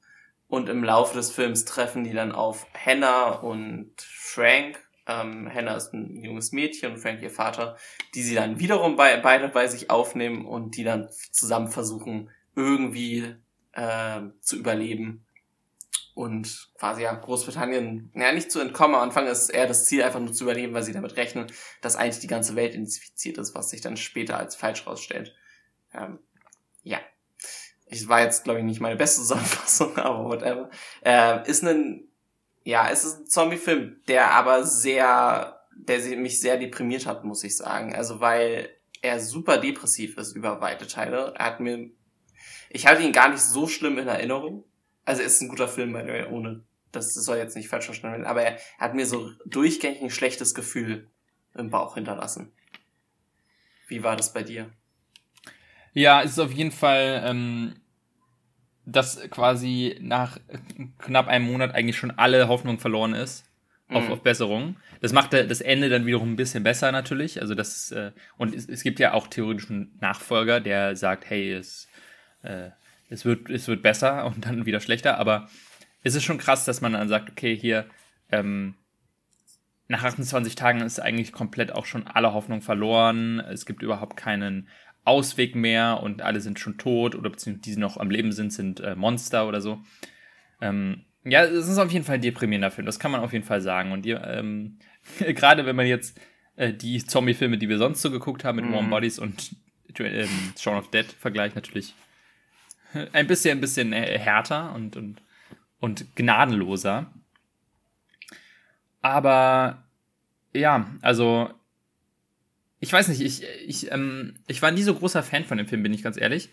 [0.47, 4.79] Und im Laufe des Films treffen die dann auf Hannah und Frank.
[5.07, 7.77] Ähm, Hannah ist ein junges Mädchen und Frank ihr Vater,
[8.15, 13.37] die sie dann wiederum bei, beide bei sich aufnehmen und die dann zusammen versuchen, irgendwie
[13.73, 15.25] äh, zu überleben
[16.15, 20.19] und quasi ja Großbritannien, ja nicht zu entkommen, am Anfang ist eher das Ziel einfach
[20.19, 21.47] nur zu überleben, weil sie damit rechnen,
[21.81, 25.33] dass eigentlich die ganze Welt infiziert ist, was sich dann später als falsch rausstellt.
[25.95, 26.19] Ähm,
[26.83, 26.99] ja.
[27.87, 30.71] Ich war jetzt, glaube ich, nicht meine beste Zusammenfassung, aber whatever.
[31.03, 32.09] Äh, ist ein,
[32.65, 37.57] ja, es ist ein Zombie-Film, der aber sehr, der mich sehr deprimiert hat, muss ich
[37.57, 37.95] sagen.
[37.95, 38.71] Also, weil
[39.03, 41.33] er super depressiv ist über weite Teile.
[41.37, 41.91] Er hat mir,
[42.71, 44.65] ich halte ihn gar nicht so schlimm in Erinnerung.
[45.05, 48.43] Also, ist ein guter Film, weil ohne, das soll jetzt nicht falsch verstanden werden, aber
[48.43, 51.09] er hat mir so durchgängig ein schlechtes Gefühl
[51.55, 52.53] im Bauch hinterlassen.
[53.87, 54.71] Wie war das bei dir?
[55.95, 57.81] Ja, es ist auf jeden Fall, ähm,
[58.85, 60.39] dass quasi nach
[60.99, 63.45] knapp einem Monat eigentlich schon alle Hoffnung verloren ist
[63.89, 64.13] auf, mhm.
[64.13, 64.77] auf Besserung.
[65.01, 67.41] Das macht das Ende dann wiederum ein bisschen besser natürlich.
[67.41, 71.53] Also das äh, und es, es gibt ja auch theoretisch einen Nachfolger, der sagt, hey,
[71.53, 71.88] es,
[72.43, 72.71] äh,
[73.09, 75.19] es wird es wird besser und dann wieder schlechter.
[75.19, 75.49] Aber
[76.03, 77.87] es ist schon krass, dass man dann sagt, okay, hier
[78.31, 78.75] ähm,
[79.89, 83.41] nach 28 Tagen ist eigentlich komplett auch schon alle Hoffnung verloren.
[83.41, 84.69] Es gibt überhaupt keinen
[85.05, 88.53] Ausweg mehr und alle sind schon tot oder beziehungsweise die, die noch am Leben sind,
[88.53, 89.81] sind äh, Monster oder so.
[90.61, 93.45] Ähm, ja, es ist auf jeden Fall ein deprimierender Film, das kann man auf jeden
[93.45, 93.93] Fall sagen.
[93.93, 94.79] Und ihr, ähm,
[95.19, 96.21] gerade wenn man jetzt
[96.57, 98.75] äh, die Zombie-Filme, die wir sonst so geguckt haben mit mhm.
[98.75, 99.57] Warm Bodies und
[99.99, 100.29] ähm,
[100.59, 101.95] Shaun of Dead vergleicht, natürlich
[103.13, 105.23] ein bisschen, ein bisschen äh, härter und, und,
[105.81, 107.11] und gnadenloser.
[109.01, 109.85] Aber
[110.53, 111.51] ja, also
[112.81, 115.83] ich weiß nicht, ich, ich, ähm, ich war nie so großer Fan von dem Film,
[115.83, 116.51] bin ich ganz ehrlich.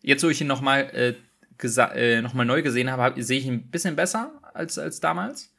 [0.00, 1.14] Jetzt, wo ich ihn nochmal äh,
[1.94, 5.54] äh, noch neu gesehen habe, hab, sehe ich ihn ein bisschen besser als, als damals.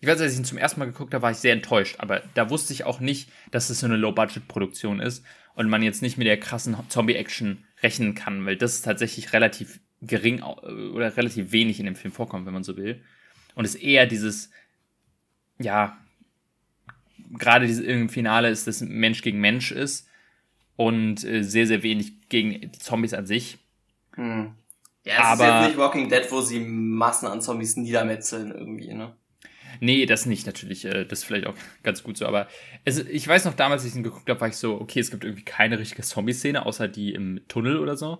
[0.00, 2.22] Ich weiß, als ich ihn zum ersten Mal geguckt habe, war ich sehr enttäuscht, aber
[2.34, 6.18] da wusste ich auch nicht, dass es so eine Low-Budget-Produktion ist und man jetzt nicht
[6.18, 11.78] mit der krassen Zombie-Action rechnen kann, weil das tatsächlich relativ gering äh, oder relativ wenig
[11.80, 13.02] in dem Film vorkommt, wenn man so will.
[13.54, 14.50] Und es eher dieses,
[15.58, 15.96] ja,
[17.30, 20.08] gerade im Finale ist, dass Mensch gegen Mensch ist
[20.76, 23.58] und äh, sehr, sehr wenig gegen die Zombies an sich.
[24.14, 24.52] Hm.
[25.04, 28.94] Ja, es aber, ist jetzt nicht Walking Dead, wo sie Massen an Zombies niedermetzeln irgendwie,
[28.94, 29.16] ne?
[29.80, 30.84] Nee, das nicht natürlich.
[30.84, 32.26] Äh, das ist vielleicht auch ganz gut so.
[32.26, 32.48] Aber
[32.84, 35.10] es, ich weiß noch damals, als ich ihn geguckt habe, war ich so, okay, es
[35.10, 38.18] gibt irgendwie keine richtige Zombie-Szene, außer die im Tunnel oder so.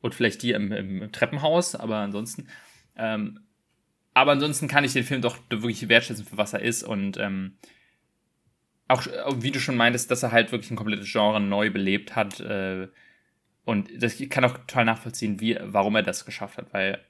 [0.00, 2.48] Und vielleicht die im, im Treppenhaus, aber ansonsten.
[2.96, 3.40] Ähm,
[4.14, 6.82] aber ansonsten kann ich den Film doch wirklich wertschätzen, für was er ist.
[6.82, 7.56] Und ähm,
[8.88, 9.04] auch,
[9.36, 12.40] wie du schon meintest, dass er halt wirklich ein komplettes Genre neu belebt hat.
[12.40, 12.88] Äh,
[13.64, 17.00] und das, ich kann auch total nachvollziehen, wie, warum er das geschafft hat, weil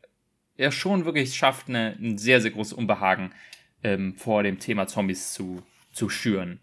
[0.57, 3.33] er schon wirklich schafft, eine, ein sehr, sehr großes Unbehagen
[3.87, 5.63] ähm, vor dem Thema Zombies zu,
[5.93, 6.61] zu schüren.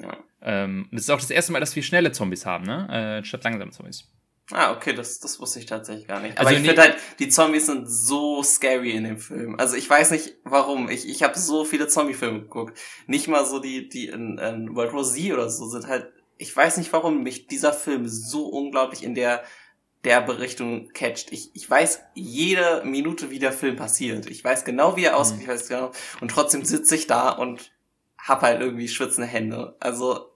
[0.00, 0.16] Ja.
[0.42, 3.20] Ähm, das ist auch das erste Mal, dass wir schnelle Zombies haben, ne?
[3.20, 4.08] Äh, statt langsame Zombies.
[4.52, 6.36] Ah, okay, das, das wusste ich tatsächlich gar nicht.
[6.38, 9.54] Aber also ich finde halt, die Zombies sind so scary in dem Film.
[9.60, 10.90] Also ich weiß nicht warum.
[10.90, 12.76] Ich, ich habe so viele Zombie-Filme geguckt.
[13.06, 16.12] Nicht mal so die, die in, in World War Z oder so sind halt.
[16.36, 19.44] Ich weiß nicht, warum mich dieser Film so unglaublich in der
[20.04, 21.32] der Berichtung catcht.
[21.32, 24.26] Ich, ich weiß jede Minute, wie der Film passiert.
[24.26, 25.36] Ich weiß genau, wie er aussieht.
[25.36, 25.42] Mhm.
[25.42, 25.92] Ich weiß genau.
[26.20, 27.72] Und trotzdem sitze ich da und
[28.18, 29.76] hab halt irgendwie schwitzende Hände.
[29.80, 30.30] Also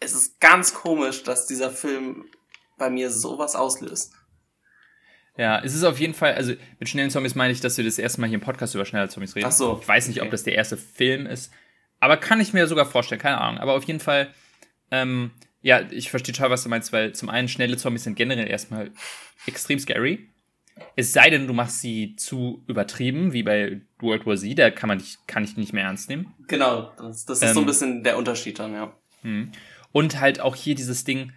[0.00, 2.26] es ist ganz komisch, dass dieser Film
[2.76, 4.12] bei mir sowas auslöst.
[5.36, 7.98] Ja, es ist auf jeden Fall, also mit schnellen Zombies meine ich, dass wir das
[7.98, 9.46] erste Mal hier im Podcast über schnelle Zombies reden.
[9.48, 9.78] Ach so.
[9.80, 10.26] Ich weiß nicht, okay.
[10.26, 11.52] ob das der erste Film ist,
[11.98, 13.60] aber kann ich mir sogar vorstellen, keine Ahnung.
[13.60, 14.32] Aber auf jeden Fall,
[14.90, 15.32] ähm,
[15.64, 18.90] ja, ich verstehe total, was du meinst, weil zum einen schnelle Zombies sind generell erstmal
[19.46, 20.28] extrem scary.
[20.94, 24.88] Es sei denn, du machst sie zu übertrieben, wie bei World War Z, da kann
[24.88, 26.34] man dich, kann ich nicht mehr ernst nehmen.
[26.48, 28.94] Genau, das, das ist ähm, so ein bisschen der Unterschied dann, ja.
[29.22, 29.52] Hm.
[29.90, 31.32] Und halt auch hier dieses Ding,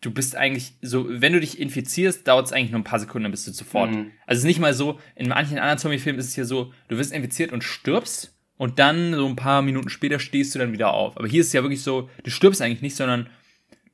[0.00, 3.24] du bist eigentlich so, wenn du dich infizierst, dauert es eigentlich nur ein paar Sekunden,
[3.24, 3.90] dann bist du sofort.
[3.90, 4.12] Mhm.
[4.26, 6.96] Also es ist nicht mal so, in manchen anderen Zombie-Filmen ist es hier so, du
[6.96, 10.92] wirst infiziert und stirbst und dann so ein paar Minuten später stehst du dann wieder
[10.92, 11.16] auf.
[11.16, 13.30] Aber hier ist es ja wirklich so, du stirbst eigentlich nicht, sondern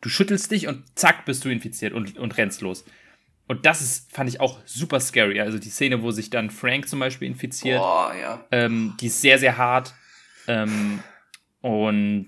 [0.00, 2.84] du schüttelst dich und zack bist du infiziert und, und rennst los.
[3.46, 5.40] Und das ist, fand ich auch super scary.
[5.40, 8.44] Also die Szene, wo sich dann Frank zum Beispiel infiziert, oh, ja.
[8.50, 9.94] ähm, die ist sehr, sehr hart.
[10.48, 10.98] Ähm,
[11.60, 12.26] und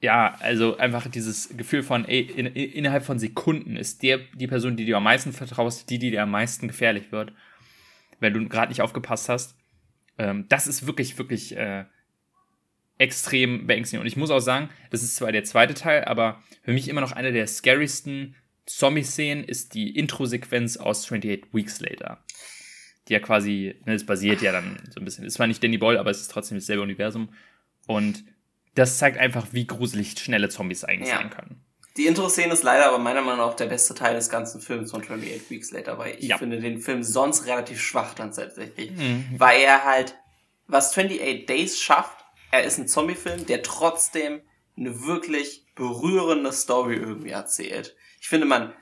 [0.00, 4.46] ja, also einfach dieses Gefühl von, ey, in, in, innerhalb von Sekunden ist der die
[4.46, 7.32] Person, die du am meisten vertraust, die, die dir am meisten gefährlich wird,
[8.20, 9.56] wenn du gerade nicht aufgepasst hast.
[10.18, 11.84] Ähm, das ist wirklich, wirklich äh,
[12.98, 14.02] extrem beängstigend.
[14.02, 17.00] Und ich muss auch sagen, das ist zwar der zweite Teil, aber für mich immer
[17.00, 18.36] noch eine der scarysten
[18.66, 22.22] Zombie-Szenen ist die Intro-Sequenz aus 28 Weeks Later.
[23.08, 25.78] Die ja quasi, ne, es basiert ja dann so ein bisschen, es war nicht Danny
[25.78, 27.32] Boyle, aber es ist trotzdem dasselbe Universum.
[27.86, 28.24] Und
[28.74, 31.16] das zeigt einfach, wie gruselig schnelle Zombies eigentlich ja.
[31.16, 31.64] sein können.
[31.96, 35.02] Die Intro-Szene ist leider aber meiner Meinung nach der beste Teil des ganzen Films von
[35.02, 36.38] 28 Weeks Later, weil ich ja.
[36.38, 38.92] finde den Film sonst relativ schwach dann tatsächlich.
[38.92, 39.34] Mhm.
[39.38, 40.16] Weil er halt,
[40.66, 44.40] was 28 Days schafft, er ist ein Zombie-Film, der trotzdem
[44.76, 47.96] eine wirklich berührende Story irgendwie erzählt.
[48.20, 48.72] Ich finde, man,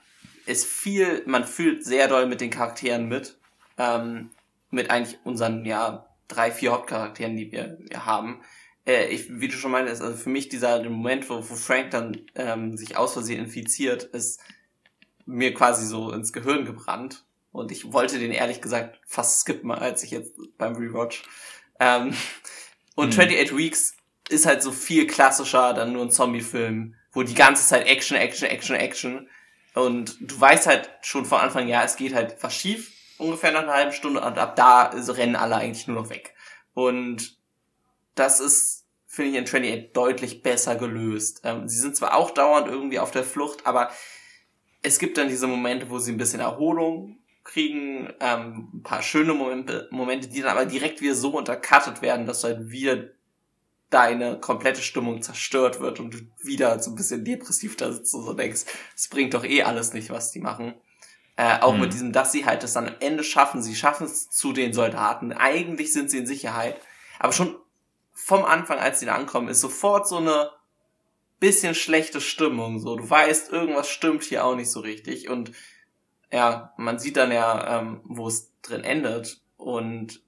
[0.47, 3.39] ist viel, man fühlt sehr doll mit den Charakteren mit.
[3.79, 4.31] Ähm,
[4.71, 8.43] mit eigentlich unseren, ja, drei, vier Hauptcharakteren, die wir, wir haben.
[8.89, 12.23] Äh, ich, wie du schon meintest, also für mich dieser Moment, wo, wo Frank dann
[12.35, 14.41] ähm, sich aus Versehen infiziert, ist
[15.27, 17.25] mir quasi so ins Gehirn gebrannt.
[17.53, 21.25] Und ich wollte den ehrlich gesagt fast skippen, als ich jetzt beim Rewatch.
[21.79, 22.15] Ähm,
[22.95, 23.21] und hm.
[23.21, 23.95] 28 Weeks
[24.31, 28.49] ist halt so viel klassischer dann nur ein Zombie-Film, wo die ganze Zeit Action, Action,
[28.49, 29.29] Action, Action.
[29.75, 33.63] Und du weißt halt schon von Anfang, ja, es geht halt was schief, ungefähr nach
[33.63, 36.35] einer halben Stunde, und ab da rennen alle eigentlich nur noch weg.
[36.75, 37.39] Und
[38.15, 38.78] das ist,
[39.09, 41.41] finde ich, in 28 deutlich besser gelöst.
[41.43, 43.91] Ähm, sie sind zwar auch dauernd irgendwie auf der Flucht, aber
[44.83, 49.33] es gibt dann diese Momente, wo sie ein bisschen Erholung kriegen, ähm, ein paar schöne
[49.33, 53.09] Momente, Momente, die dann aber direkt wieder so untercuttet werden, dass du halt wieder
[53.89, 58.25] deine komplette Stimmung zerstört wird und du wieder so ein bisschen depressiv da sitzt und
[58.25, 60.75] so denkst, es bringt doch eh alles nicht, was die machen.
[61.37, 61.81] Äh, auch mhm.
[61.81, 64.75] mit diesem, dass sie halt es dann am Ende schaffen, sie schaffen es zu den
[64.75, 65.33] Soldaten.
[65.33, 66.79] Eigentlich sind sie in Sicherheit.
[67.19, 67.57] Aber schon
[68.19, 70.51] vom Anfang, als sie da ankommen, ist sofort so eine
[71.39, 72.81] bisschen schlechte Stimmung.
[72.81, 75.29] So, du weißt, irgendwas stimmt hier auch nicht so richtig.
[75.29, 75.53] Und
[76.33, 79.41] ja, man sieht dann ja, ähm, wo es drin endet.
[79.57, 80.21] Und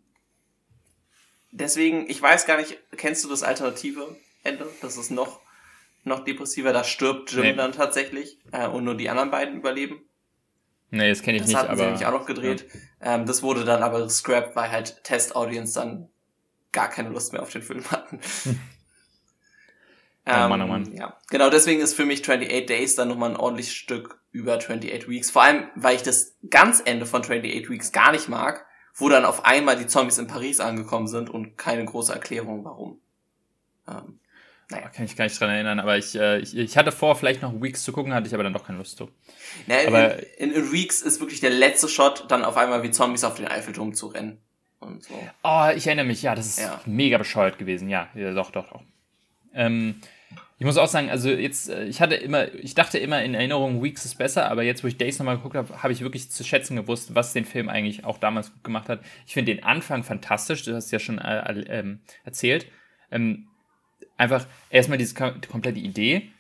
[1.51, 4.68] deswegen, ich weiß gar nicht, kennst du das alternative Ende?
[4.80, 5.41] Das ist noch,
[6.05, 6.72] noch depressiver.
[6.72, 7.55] Da stirbt Jim nee.
[7.55, 10.01] dann tatsächlich äh, und nur die anderen beiden überleben.
[10.91, 11.78] Nee, das kenne ich das nicht, hatten aber.
[11.78, 12.66] Sie nämlich auch noch gedreht.
[13.03, 13.16] Ja.
[13.16, 16.09] Ähm, das wurde dann aber gescrapped, weil halt Test-Audience dann
[16.73, 18.21] gar keine Lust mehr auf den Film hatten.
[20.27, 20.87] Oh Mann, oh Mann.
[20.87, 24.55] Ähm, ja, genau deswegen ist für mich 28 Days dann nochmal ein ordentliches Stück über
[24.55, 25.31] 28 Weeks.
[25.31, 29.25] Vor allem, weil ich das ganz Ende von 28 Weeks gar nicht mag, wo dann
[29.25, 33.01] auf einmal die Zombies in Paris angekommen sind und keine große Erklärung, warum.
[33.89, 34.21] Ähm,
[34.68, 34.89] naja.
[34.91, 37.61] Kann ich gar nicht dran erinnern, aber ich, äh, ich, ich hatte vor, vielleicht noch
[37.61, 39.11] Weeks zu gucken, hatte ich aber dann doch keine Lust zu.
[39.66, 42.93] Naja, aber in, in, in Weeks ist wirklich der letzte Shot, dann auf einmal wie
[42.93, 44.41] Zombies auf den Eiffelturm zu rennen.
[44.81, 45.14] Und so.
[45.45, 46.81] Oh, ich erinnere mich, ja, das ist ja.
[46.87, 48.83] mega bescheuert gewesen, ja, ja doch, doch, doch.
[49.53, 50.01] Ähm,
[50.59, 53.83] ich muss auch sagen, also jetzt, äh, ich hatte immer, ich dachte immer in Erinnerung,
[53.83, 56.45] Weeks ist besser, aber jetzt, wo ich Days nochmal geguckt habe, habe ich wirklich zu
[56.45, 59.01] schätzen gewusst, was den Film eigentlich auch damals gut gemacht hat.
[59.26, 62.66] Ich finde den Anfang fantastisch, du hast es ja schon äh, äh, erzählt.
[63.11, 63.49] Ähm,
[64.18, 66.31] einfach erstmal diese komplette Idee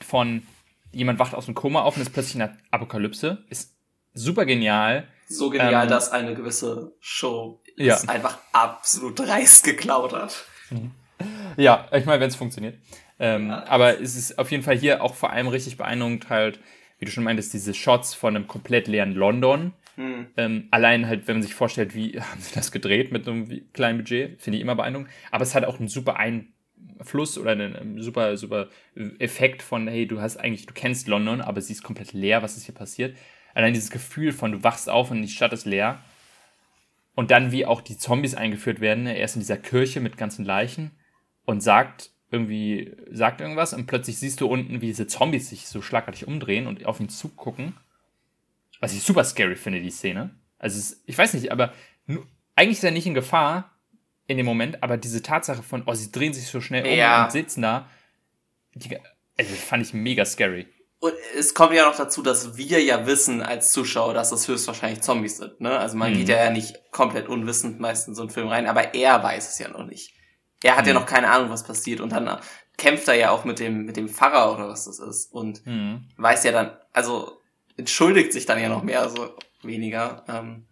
[0.00, 0.42] von
[0.90, 3.76] jemand wacht aus dem Koma auf und ist plötzlich eine Apokalypse, ist
[4.12, 5.06] super genial.
[5.28, 7.94] So genial, ähm, dass eine gewisse Show ja.
[7.94, 10.44] es einfach absolut dreist geklaut hat.
[11.56, 12.78] Ja, ich meine, wenn es funktioniert.
[13.18, 13.64] Ähm, ja.
[13.66, 16.60] Aber es ist auf jeden Fall hier auch vor allem richtig beeindruckend, halt,
[16.98, 19.72] wie du schon meintest, diese Shots von einem komplett leeren London.
[19.96, 20.26] Hm.
[20.36, 23.98] Ähm, allein halt, wenn man sich vorstellt, wie haben sie das gedreht mit einem kleinen
[23.98, 25.10] Budget, finde ich immer beeindruckend.
[25.30, 28.68] Aber es hat auch einen super Einfluss oder einen super, super
[29.18, 32.56] Effekt von, hey, du hast eigentlich, du kennst London, aber sie ist komplett leer, was
[32.56, 33.16] ist hier passiert.
[33.54, 36.00] Allein dieses Gefühl von, du wachst auf und die Stadt ist leer
[37.14, 39.06] und dann, wie auch die Zombies eingeführt werden.
[39.06, 40.92] Er ist in dieser Kirche mit ganzen Leichen
[41.44, 45.82] und sagt irgendwie, sagt irgendwas und plötzlich siehst du unten, wie diese Zombies sich so
[45.82, 47.76] schlagartig umdrehen und auf ihn zugucken.
[48.80, 50.30] Was ich super scary finde, die Szene.
[50.58, 51.72] Also, es, ich weiß nicht, aber
[52.56, 53.70] eigentlich ist er nicht in Gefahr
[54.26, 57.24] in dem Moment, aber diese Tatsache von, oh, sie drehen sich so schnell um ja.
[57.24, 57.88] und sitzen da,
[58.74, 58.96] die,
[59.38, 60.66] also, fand ich mega scary.
[61.02, 65.00] Und es kommt ja noch dazu, dass wir ja wissen als Zuschauer, dass das höchstwahrscheinlich
[65.00, 65.60] Zombies sind.
[65.60, 65.76] Ne?
[65.76, 66.18] Also man hm.
[66.18, 69.58] geht ja nicht komplett unwissend meistens in so einen Film rein, aber er weiß es
[69.58, 70.14] ja noch nicht.
[70.62, 70.94] Er hat hm.
[70.94, 72.00] ja noch keine Ahnung, was passiert.
[72.00, 72.38] Und dann
[72.76, 75.32] kämpft er ja auch mit dem, mit dem Pfarrer oder was das ist.
[75.32, 76.04] Und hm.
[76.18, 77.32] weiß ja dann, also
[77.76, 80.24] entschuldigt sich dann ja noch mehr, so weniger.
[80.28, 80.66] Ähm,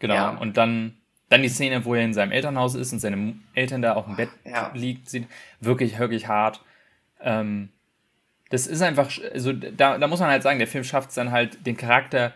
[0.00, 0.14] genau.
[0.16, 0.36] Ja.
[0.36, 0.98] Und dann,
[1.30, 4.16] dann die Szene, wo er in seinem Elternhaus ist und seine Eltern da auf dem
[4.16, 4.70] Bett ja.
[4.74, 5.28] liegt, sieht
[5.60, 6.60] wirklich, wirklich hart.
[7.22, 7.70] Ähm,
[8.50, 11.30] das ist einfach, also da, da muss man halt sagen, der Film schafft es dann
[11.30, 12.34] halt, den Charakter,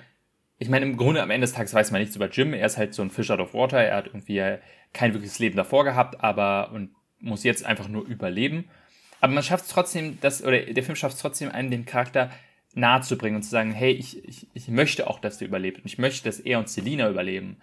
[0.59, 2.79] ich meine, im Grunde am Ende des Tages weiß man nichts über Jim, er ist
[2.79, 4.59] halt so ein Fish out of water, er hat irgendwie
[4.93, 6.91] kein wirkliches Leben davor gehabt, aber und
[7.21, 8.69] muss jetzt einfach nur überleben.
[9.21, 12.31] Aber man schafft es trotzdem, das, oder der Film schafft es trotzdem, einen den Charakter
[12.75, 15.79] nahe zu bringen und zu sagen, hey, ich, ich, ich möchte auch, dass der überlebt
[15.79, 17.57] und ich möchte, dass er und Selina überleben.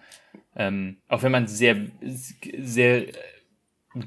[0.56, 3.06] Ähm, auch wenn man sehr, sehr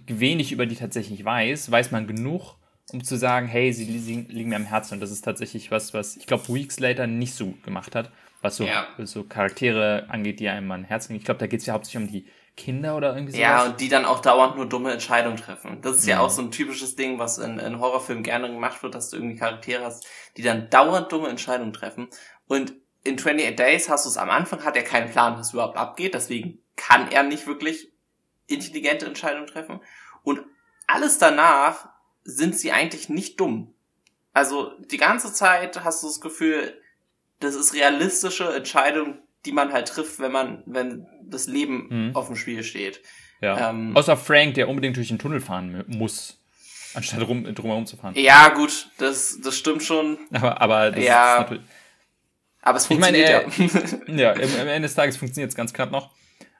[0.06, 2.57] wenig über die tatsächlich weiß, weiß man genug,
[2.92, 4.94] um zu sagen, hey, sie liegen mir am Herzen.
[4.94, 8.10] Und das ist tatsächlich was, was ich glaube, Weeks Later nicht so gemacht hat,
[8.40, 8.86] was so, ja.
[9.04, 11.20] so Charaktere angeht, die einem an Herzen liegen.
[11.20, 12.26] Ich glaube, da geht es ja hauptsächlich um die
[12.56, 13.38] Kinder oder irgendwie so.
[13.38, 15.80] Ja, und die dann auch dauernd nur dumme Entscheidungen treffen.
[15.82, 18.82] Das ist ja, ja auch so ein typisches Ding, was in, in Horrorfilmen gerne gemacht
[18.82, 22.08] wird, dass du irgendwie Charaktere hast, die dann dauernd dumme Entscheidungen treffen.
[22.46, 22.74] Und
[23.04, 26.14] in 28 Days hast du es am Anfang, hat er keinen Plan, was überhaupt abgeht,
[26.14, 27.92] deswegen kann er nicht wirklich
[28.46, 29.80] intelligente Entscheidungen treffen.
[30.22, 30.40] Und
[30.86, 31.88] alles danach
[32.28, 33.74] sind sie eigentlich nicht dumm.
[34.34, 36.78] Also die ganze Zeit hast du das Gefühl,
[37.40, 42.16] das ist realistische Entscheidung, die man halt trifft, wenn man, wenn das Leben mhm.
[42.16, 43.00] auf dem Spiel steht.
[43.40, 43.70] Ja.
[43.70, 46.38] Ähm, Außer Frank, der unbedingt durch den Tunnel fahren muss,
[46.92, 48.14] anstatt rum, drumherum zu fahren.
[48.16, 50.18] Ja, gut, das, das stimmt schon.
[50.30, 51.32] Aber, aber das ja.
[51.32, 51.64] ist natürlich.
[52.60, 54.32] Aber es funktioniert ich meine, ja.
[54.34, 56.10] ja, im, am Ende des Tages funktioniert es ganz knapp noch.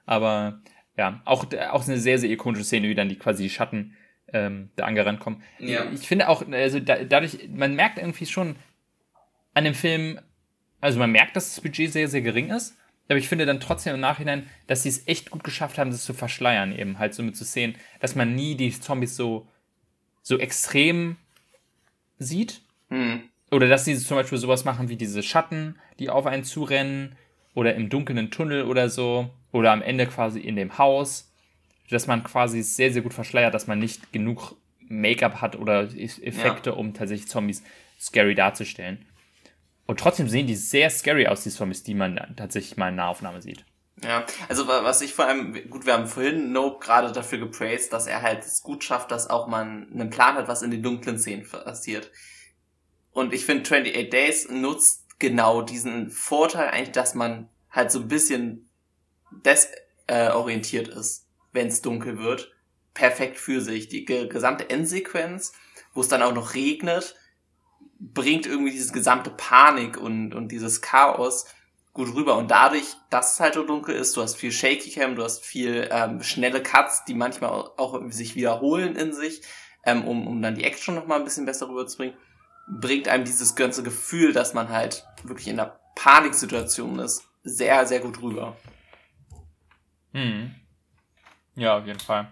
[0.07, 0.61] Aber
[0.97, 3.95] ja, auch, auch eine sehr, sehr ikonische Szene, wie dann die quasi die Schatten
[4.33, 5.43] ähm, der angerannt kommen.
[5.59, 5.89] Ja.
[5.91, 8.55] Ich finde auch, also da, dadurch, man merkt irgendwie schon
[9.53, 10.19] an dem Film,
[10.81, 12.75] also man merkt, dass das Budget sehr, sehr gering ist.
[13.09, 16.05] Aber ich finde dann trotzdem im Nachhinein, dass sie es echt gut geschafft haben, das
[16.05, 19.47] zu verschleiern, eben halt so mit zu sehen, dass man nie die Zombies so,
[20.21, 21.17] so extrem
[22.19, 22.61] sieht.
[22.89, 23.23] Hm.
[23.49, 27.15] Oder dass sie zum Beispiel sowas machen wie diese Schatten, die auf einen zurennen.
[27.55, 29.31] Oder im dunklen Tunnel oder so.
[29.51, 31.28] Oder am Ende quasi in dem Haus.
[31.89, 36.71] Dass man quasi sehr, sehr gut verschleiert, dass man nicht genug Make-up hat oder Effekte,
[36.71, 36.75] ja.
[36.75, 37.63] um tatsächlich Zombies
[37.99, 39.05] scary darzustellen.
[39.85, 43.41] Und trotzdem sehen die sehr scary aus, die Zombies, die man tatsächlich mal in Nahaufnahme
[43.41, 43.65] sieht.
[44.03, 48.07] Ja, also was ich vor allem, gut, wir haben vorhin Nope gerade dafür gepraised, dass
[48.07, 51.19] er halt es gut schafft, dass auch man einen Plan hat, was in den dunklen
[51.19, 52.11] Szenen passiert.
[53.11, 58.07] Und ich finde, 28 Days nutzt genau diesen Vorteil eigentlich, dass man halt so ein
[58.07, 58.69] bisschen
[59.31, 61.27] desorientiert äh, ist,
[61.59, 62.53] wenn es dunkel wird.
[62.93, 63.89] Perfekt für sich.
[63.89, 65.51] Die gesamte Endsequenz,
[65.93, 67.15] wo es dann auch noch regnet,
[67.99, 71.47] bringt irgendwie diese gesamte Panik und, und dieses Chaos
[71.91, 72.37] gut rüber.
[72.37, 75.45] Und dadurch, dass es halt so dunkel ist, du hast viel Shaky Cam, du hast
[75.45, 79.41] viel ähm, schnelle Cuts, die manchmal auch sich wiederholen in sich,
[79.85, 82.15] ähm, um, um dann die Action noch mal ein bisschen besser rüberzubringen,
[82.69, 87.99] bringt einem dieses ganze Gefühl, dass man halt wirklich in einer Paniksituation ist, sehr, sehr
[87.99, 88.55] gut rüber.
[90.13, 90.55] Hm.
[91.59, 92.27] Ja, auf jeden Fall.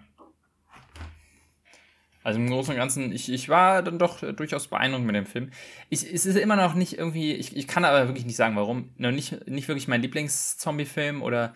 [2.24, 5.50] Also im Großen und Ganzen, ich, ich war dann doch durchaus beeindruckt mit dem Film.
[5.88, 8.90] Ich, es ist immer noch nicht irgendwie, ich, ich kann aber wirklich nicht sagen, warum.
[8.96, 11.54] Noch nicht, nicht wirklich mein Lieblings-Zombie-Film oder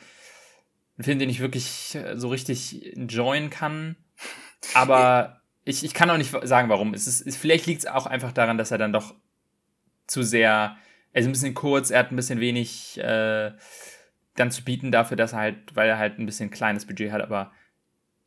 [0.99, 3.97] ein Film, den ich wirklich so richtig enjoyen kann.
[4.75, 6.95] Aber ich, ich kann auch nicht sagen, warum.
[6.95, 9.15] Es ist, vielleicht liegt es auch einfach daran, dass er dann doch
[10.07, 10.77] zu sehr,
[11.13, 13.53] er ist ein bisschen kurz, er hat ein bisschen wenig äh,
[14.37, 17.21] dann zu bieten dafür, dass er halt, weil er halt ein bisschen kleines Budget hat,
[17.21, 17.53] aber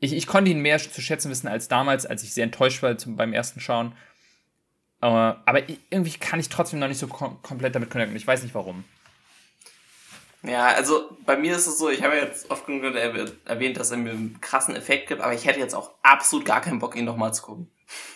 [0.06, 2.98] ich, ich konnte ihn mehr zu schätzen wissen als damals, als ich sehr enttäuscht war
[2.98, 3.94] zum, beim ersten Schauen.
[5.02, 8.16] Aber, aber irgendwie kann ich trotzdem noch nicht so kom komplett damit connecten.
[8.16, 8.86] Ich weiß nicht warum.
[10.44, 13.92] Ja, also bei mir ist es so, ich habe ja jetzt oft genug erwähnt, dass
[13.92, 16.96] er mir einen krassen Effekt gibt, aber ich hätte jetzt auch absolut gar keinen Bock,
[16.96, 17.72] ihn nochmal zu gucken.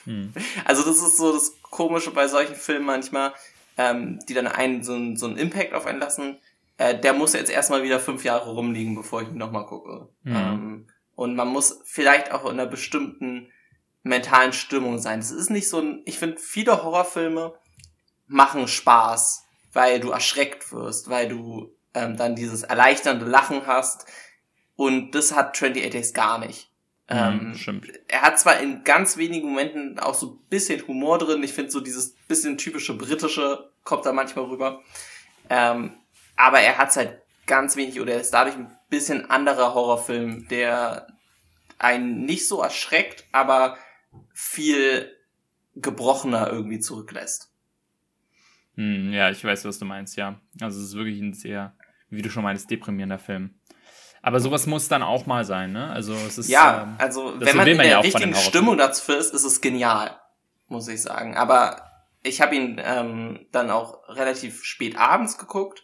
[0.06, 0.34] Hm.
[0.66, 3.34] Also das ist so das Komische bei solchen Filmen manchmal,
[3.78, 6.38] ähm, die dann einen so, einen so einen Impact auf einen lassen.
[6.78, 10.10] Äh, der muss jetzt erstmal wieder fünf Jahre rumliegen, bevor ich ihn nochmal gucke.
[10.24, 10.36] Hm.
[10.36, 10.88] Ähm,
[11.20, 13.52] und man muss vielleicht auch in einer bestimmten
[14.04, 15.20] mentalen Stimmung sein.
[15.20, 17.56] Es ist nicht so ein, ich finde, viele Horrorfilme
[18.28, 19.44] machen Spaß,
[19.74, 24.06] weil du erschreckt wirst, weil du ähm, dann dieses erleichternde Lachen hast.
[24.78, 26.72] Und das hat 28 Days gar nicht.
[27.10, 31.44] Mhm, ähm, er hat zwar in ganz wenigen Momenten auch so ein bisschen Humor drin.
[31.44, 34.84] Ich finde so dieses bisschen typische britische kommt da manchmal rüber.
[35.50, 35.98] Ähm,
[36.38, 41.08] aber er hat halt ganz wenig oder er ist dadurch ein bisschen anderer Horrorfilm, der
[41.78, 43.78] einen nicht so erschreckt, aber
[44.34, 45.16] viel
[45.76, 47.52] gebrochener irgendwie zurücklässt.
[48.76, 50.40] Hm, ja, ich weiß, was du meinst, ja.
[50.62, 51.76] Also es ist wirklich ein sehr,
[52.10, 53.56] wie du schon meinst, deprimierender Film.
[54.22, 55.90] Aber sowas muss dann auch mal sein, ne?
[55.92, 59.34] Also es ist ja, ähm, also wenn man in der ja richtigen Stimmung dafür ist,
[59.34, 60.20] ist es genial,
[60.68, 61.38] muss ich sagen.
[61.38, 61.90] Aber
[62.22, 65.84] ich habe ihn ähm, dann auch relativ spät abends geguckt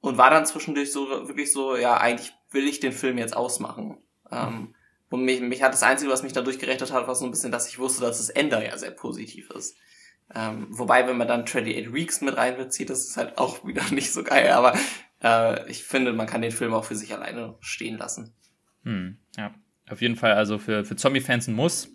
[0.00, 3.98] und war dann zwischendurch so wirklich so, ja, eigentlich will ich den Film jetzt ausmachen.
[4.30, 4.74] Ähm,
[5.10, 7.52] und mich, mich hat das Einzige, was mich da durchgerechnet hat, war so ein bisschen,
[7.52, 9.76] dass ich wusste, dass das Ende ja sehr positiv ist.
[10.32, 14.12] Ähm, wobei, wenn man dann 28 Weeks mit reinbezieht, das ist halt auch wieder nicht
[14.12, 14.50] so geil.
[14.52, 14.78] Aber
[15.22, 18.34] äh, ich finde, man kann den Film auch für sich alleine stehen lassen.
[18.84, 19.54] Hm, ja,
[19.88, 20.32] auf jeden Fall.
[20.32, 21.88] Also für, für Zombie-Fans ein Muss.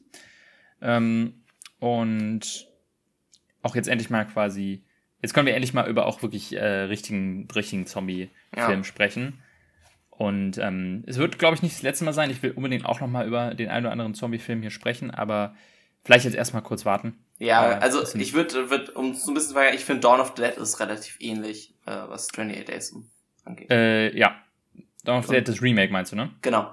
[0.82, 1.45] Ähm,
[1.80, 2.68] und
[3.62, 4.84] auch jetzt endlich mal quasi,
[5.26, 8.84] jetzt können wir endlich mal über auch wirklich äh, richtigen, richtigen Zombie-Film ja.
[8.84, 9.41] sprechen.
[10.11, 12.30] Und ähm, es wird, glaube ich, nicht das letzte Mal sein.
[12.30, 15.55] Ich will unbedingt auch noch mal über den einen oder anderen Zombie-Film hier sprechen, aber
[16.03, 17.17] vielleicht jetzt erstmal kurz warten.
[17.39, 20.19] Ja, äh, also ich würde, würd, um so ein bisschen zu sagen, ich finde Dawn
[20.19, 22.95] of the Dead ist relativ ähnlich, äh, was 28 Days
[23.45, 23.71] angeht.
[23.71, 24.36] Äh, ja.
[25.03, 26.30] Dawn of the Dead, das Remake meinst du, ne?
[26.43, 26.71] Genau.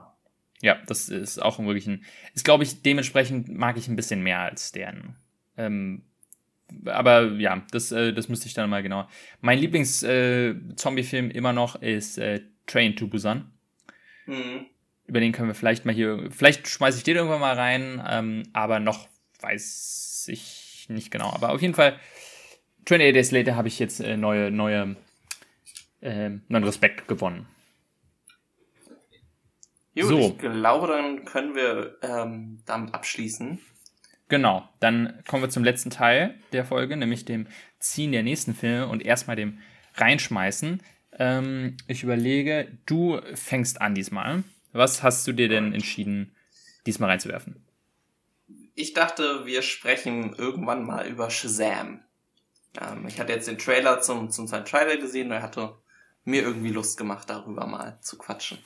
[0.61, 4.41] Ja, das ist auch wirklich ein, ist glaube ich, dementsprechend mag ich ein bisschen mehr
[4.41, 5.17] als deren.
[5.57, 6.05] Ähm,
[6.87, 9.09] aber ja, das, äh, das müsste ich dann mal genau.
[9.41, 13.51] Mein Lieblings-Zombie-Film äh, immer noch ist äh, Train to Busan.
[14.27, 14.67] Mhm.
[15.07, 18.45] Über den können wir vielleicht mal hier, vielleicht schmeiße ich den irgendwann mal rein, ähm,
[18.53, 19.09] aber noch
[19.41, 21.31] weiß ich nicht genau.
[21.33, 21.99] Aber auf jeden Fall,
[22.85, 24.97] 28 Days Later habe ich jetzt äh, neue, neue
[26.03, 27.47] ähm, neuen Respekt gewonnen.
[29.95, 30.19] Gut, so.
[30.19, 33.61] ich glaube, dann können wir ähm, damit abschließen.
[34.33, 37.47] Genau, dann kommen wir zum letzten Teil der Folge, nämlich dem
[37.79, 39.59] Ziehen der nächsten Filme und erstmal dem
[39.97, 40.83] Reinschmeißen.
[41.19, 44.43] Ähm, ich überlege, du fängst an diesmal.
[44.73, 46.35] Was hast du dir denn entschieden,
[46.87, 47.63] diesmal reinzuwerfen?
[48.75, 52.01] Ich dachte, wir sprechen irgendwann mal über Shazam.
[52.81, 55.77] Ähm, ich hatte jetzt den Trailer zum, zum zweiten Trailer gesehen und er hatte
[56.25, 58.57] mir irgendwie Lust gemacht, darüber mal zu quatschen.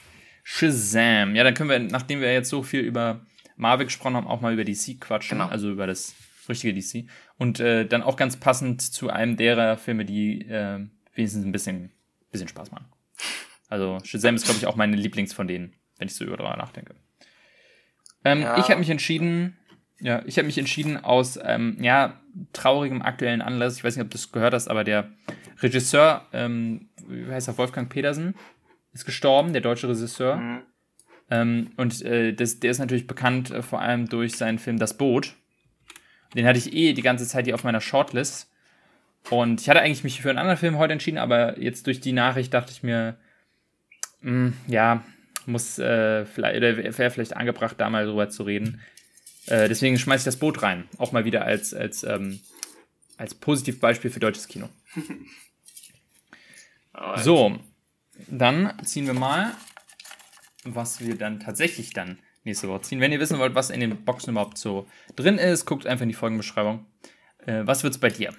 [0.45, 1.35] Shazam.
[1.35, 3.27] Ja, dann können wir, nachdem wir jetzt so viel über
[3.57, 5.39] Marvel gesprochen haben, auch mal über DC quatschen.
[5.39, 5.51] Genau.
[5.51, 6.15] Also über das
[6.49, 7.09] richtige DC.
[7.39, 11.91] Und äh, dann auch ganz passend zu einem derer Filme, die äh, wenigstens ein bisschen,
[12.31, 12.87] bisschen Spaß machen.
[13.69, 16.57] Also Shazam ist, glaube ich, auch meine Lieblings von denen, wenn ich so über drüber
[16.57, 16.95] nachdenke.
[18.25, 18.59] Ähm, ja.
[18.59, 19.57] Ich habe mich entschieden,
[20.01, 22.21] ja, ich habe mich entschieden aus ähm, ja,
[22.53, 25.11] traurigem aktuellen Anlass, ich weiß nicht, ob du das gehört hast, aber der
[25.61, 28.35] Regisseur, ähm, wie heißt er, Wolfgang Pedersen,
[28.93, 30.37] ist gestorben, der deutsche Regisseur.
[30.37, 30.63] Mhm.
[31.31, 34.97] Ähm, und äh, das, der ist natürlich bekannt äh, vor allem durch seinen Film Das
[34.97, 35.35] Boot.
[36.35, 38.51] Den hatte ich eh die ganze Zeit hier auf meiner Shortlist.
[39.31, 42.13] Und ich hatte eigentlich mich für einen anderen Film heute entschieden, aber jetzt durch die
[42.13, 43.17] Nachricht dachte ich mir,
[44.21, 45.05] mh, hm, ja,
[45.47, 48.81] muss äh, vielleicht, oder wäre vielleicht angebracht, da mal drüber zu reden.
[49.47, 50.85] Äh, deswegen schmeiße ich das Boot rein.
[50.99, 52.41] Auch mal wieder als, als, ähm,
[53.17, 54.69] als Positivbeispiel für deutsches Kino.
[57.17, 57.59] so,
[58.29, 59.53] dann ziehen wir mal,
[60.75, 63.01] was wir dann tatsächlich dann nächste Woche ziehen.
[63.01, 64.87] Wenn ihr wissen wollt, was in den Boxen überhaupt so
[65.17, 66.87] drin ist, guckt einfach in die Folgenbeschreibung.
[67.45, 68.33] Äh, was wird's bei dir?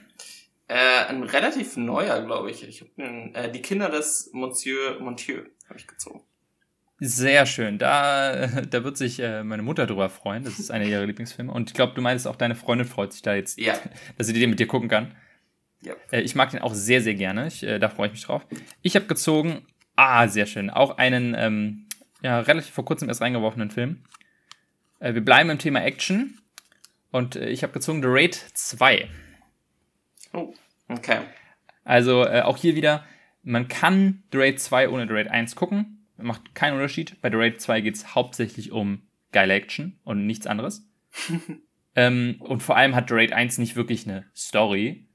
[0.67, 2.67] Äh, ein relativ neuer, glaube ich.
[2.67, 6.21] ich hab, äh, die Kinder des Monsieur Montieu habe ich gezogen.
[6.99, 7.77] Sehr schön.
[7.77, 10.43] Da, da wird sich äh, meine Mutter drüber freuen.
[10.43, 11.51] Das ist einer ihrer Lieblingsfilme.
[11.51, 13.77] Und ich glaube, du meinst auch, deine Freundin freut sich da jetzt, ja.
[14.17, 15.15] dass sie den mit dir gucken kann.
[15.81, 15.93] Ja.
[16.11, 17.47] Äh, ich mag den auch sehr, sehr gerne.
[17.47, 18.45] Ich, äh, da freue ich mich drauf.
[18.81, 19.65] Ich habe gezogen,
[19.95, 21.86] ah, sehr schön, auch einen ähm,
[22.21, 24.03] ja, relativ vor kurzem erst reingeworfenen Film.
[24.99, 26.39] Äh, wir bleiben im Thema Action.
[27.11, 29.09] Und äh, ich habe gezogen The Raid 2.
[30.33, 30.53] Oh,
[30.89, 31.21] okay.
[31.83, 33.05] Also äh, auch hier wieder,
[33.43, 37.21] man kann The Raid 2 ohne The Raid 1 gucken macht keinen Unterschied.
[37.21, 39.01] Bei The Raid 2 geht es hauptsächlich um
[39.31, 40.87] geile Action und nichts anderes.
[41.95, 45.05] ähm, und vor allem hat The Raid 1 nicht wirklich eine Story.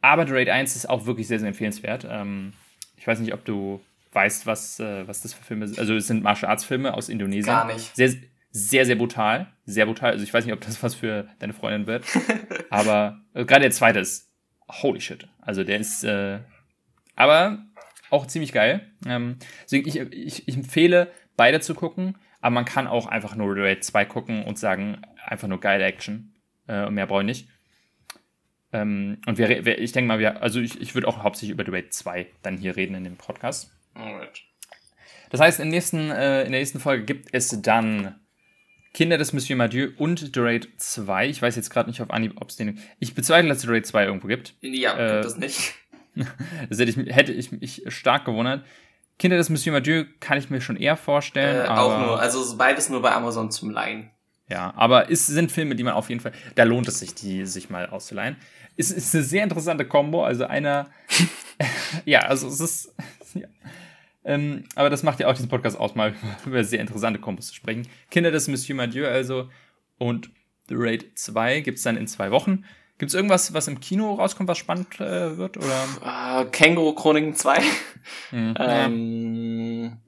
[0.00, 2.06] Aber The Raid 1 ist auch wirklich sehr, sehr empfehlenswert.
[2.08, 2.52] Ähm,
[2.96, 3.80] ich weiß nicht, ob du
[4.12, 5.78] weißt, was, äh, was das für Filme sind.
[5.78, 7.54] Also es sind Martial Arts Filme aus Indonesien.
[7.54, 7.94] Gar nicht.
[7.96, 8.12] Sehr,
[8.50, 9.52] sehr, sehr brutal.
[9.64, 10.12] Sehr brutal.
[10.12, 12.04] Also ich weiß nicht, ob das was für deine Freundin wird.
[12.70, 14.30] aber äh, gerade der zweite ist
[14.68, 15.28] holy shit.
[15.40, 16.40] Also der ist äh,
[17.16, 17.64] aber
[18.10, 18.92] auch ziemlich geil.
[19.06, 23.56] Ähm, deswegen, ich, ich, ich empfehle, beide zu gucken, aber man kann auch einfach nur
[23.56, 26.34] Raid 2 gucken und sagen, einfach nur geile Action.
[26.66, 27.48] Äh, und mehr brauche ich nicht.
[28.72, 31.64] Ähm, und wir, wir, ich denke mal, wir, also ich, ich würde auch hauptsächlich über
[31.64, 33.70] The Raid 2 dann hier reden in dem Podcast.
[33.94, 34.42] Alright.
[35.30, 38.20] Das heißt, in, nächsten, äh, in der nächsten Folge gibt es dann
[38.92, 41.28] Kinder des Monsieur Madieu und The Raid 2.
[41.28, 42.78] Ich weiß jetzt gerade nicht auf Anhieb, ob es den.
[42.98, 44.54] Ich bezweifle, dass es The Raid 2 irgendwo gibt.
[44.60, 45.74] Ja, äh, gibt es nicht.
[46.68, 48.64] das hätte ich, hätte ich mich stark gewundert.
[49.18, 51.64] Kinder des Monsieur Mathieu kann ich mir schon eher vorstellen.
[51.64, 54.10] Äh, auch nur, also beides nur bei Amazon zum Leihen.
[54.48, 57.46] Ja, aber es sind Filme, die man auf jeden Fall, da lohnt es sich, die
[57.46, 58.36] sich mal auszuleihen.
[58.76, 60.90] Es ist eine sehr interessante Kombo, also einer,
[62.04, 62.94] ja, also es ist,
[63.40, 63.48] ja.
[64.24, 66.14] Ähm, aber das macht ja auch diesen Podcast aus, mal
[66.46, 67.88] über sehr interessante Kombos zu sprechen.
[68.10, 69.48] Kinder des Monsieur Mathieu also
[69.98, 70.30] und
[70.68, 72.64] The Raid 2 gibt es dann in zwei Wochen.
[72.98, 75.56] Gibt es irgendwas, was im Kino rauskommt, was spannend äh, wird?
[75.56, 75.84] Oder?
[76.04, 77.58] Uh, Känguru Chroniken 2.
[78.32, 78.54] Mhm.
[78.58, 79.98] Ähm,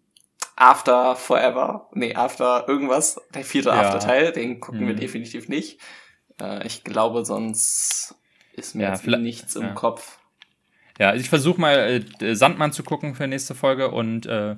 [0.57, 1.89] After Forever.
[1.93, 3.21] Nee, After irgendwas.
[3.33, 3.81] Der vierte ja.
[3.81, 4.33] After-Teil.
[4.33, 4.89] Den gucken mhm.
[4.89, 5.81] wir definitiv nicht.
[6.41, 8.17] Äh, ich glaube, sonst
[8.55, 9.75] ist mir ja, jetzt nichts im.
[9.75, 10.19] Kopf.
[10.99, 14.57] Ja, also ich versuche mal äh, Sandmann zu gucken für nächste Folge und äh,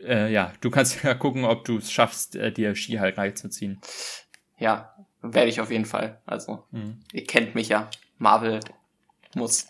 [0.00, 3.80] äh, ja, du kannst ja gucken, ob du es schaffst, äh, dir Ski halt reinzuziehen.
[4.58, 6.20] Ja, werde ich auf jeden Fall.
[6.26, 7.00] Also, mhm.
[7.12, 7.90] ihr kennt mich ja.
[8.18, 8.60] Marvel
[9.34, 9.66] muss.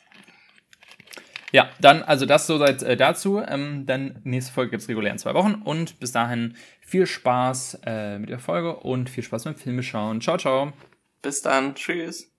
[1.52, 3.40] Ja, dann, also das so seit äh, dazu.
[3.40, 5.54] Ähm, dann nächste Folge gibt es regulär in zwei Wochen.
[5.54, 10.20] Und bis dahin viel Spaß äh, mit der Folge und viel Spaß beim Filme schauen.
[10.20, 10.72] Ciao, ciao.
[11.22, 11.74] Bis dann.
[11.76, 12.33] Tschüss.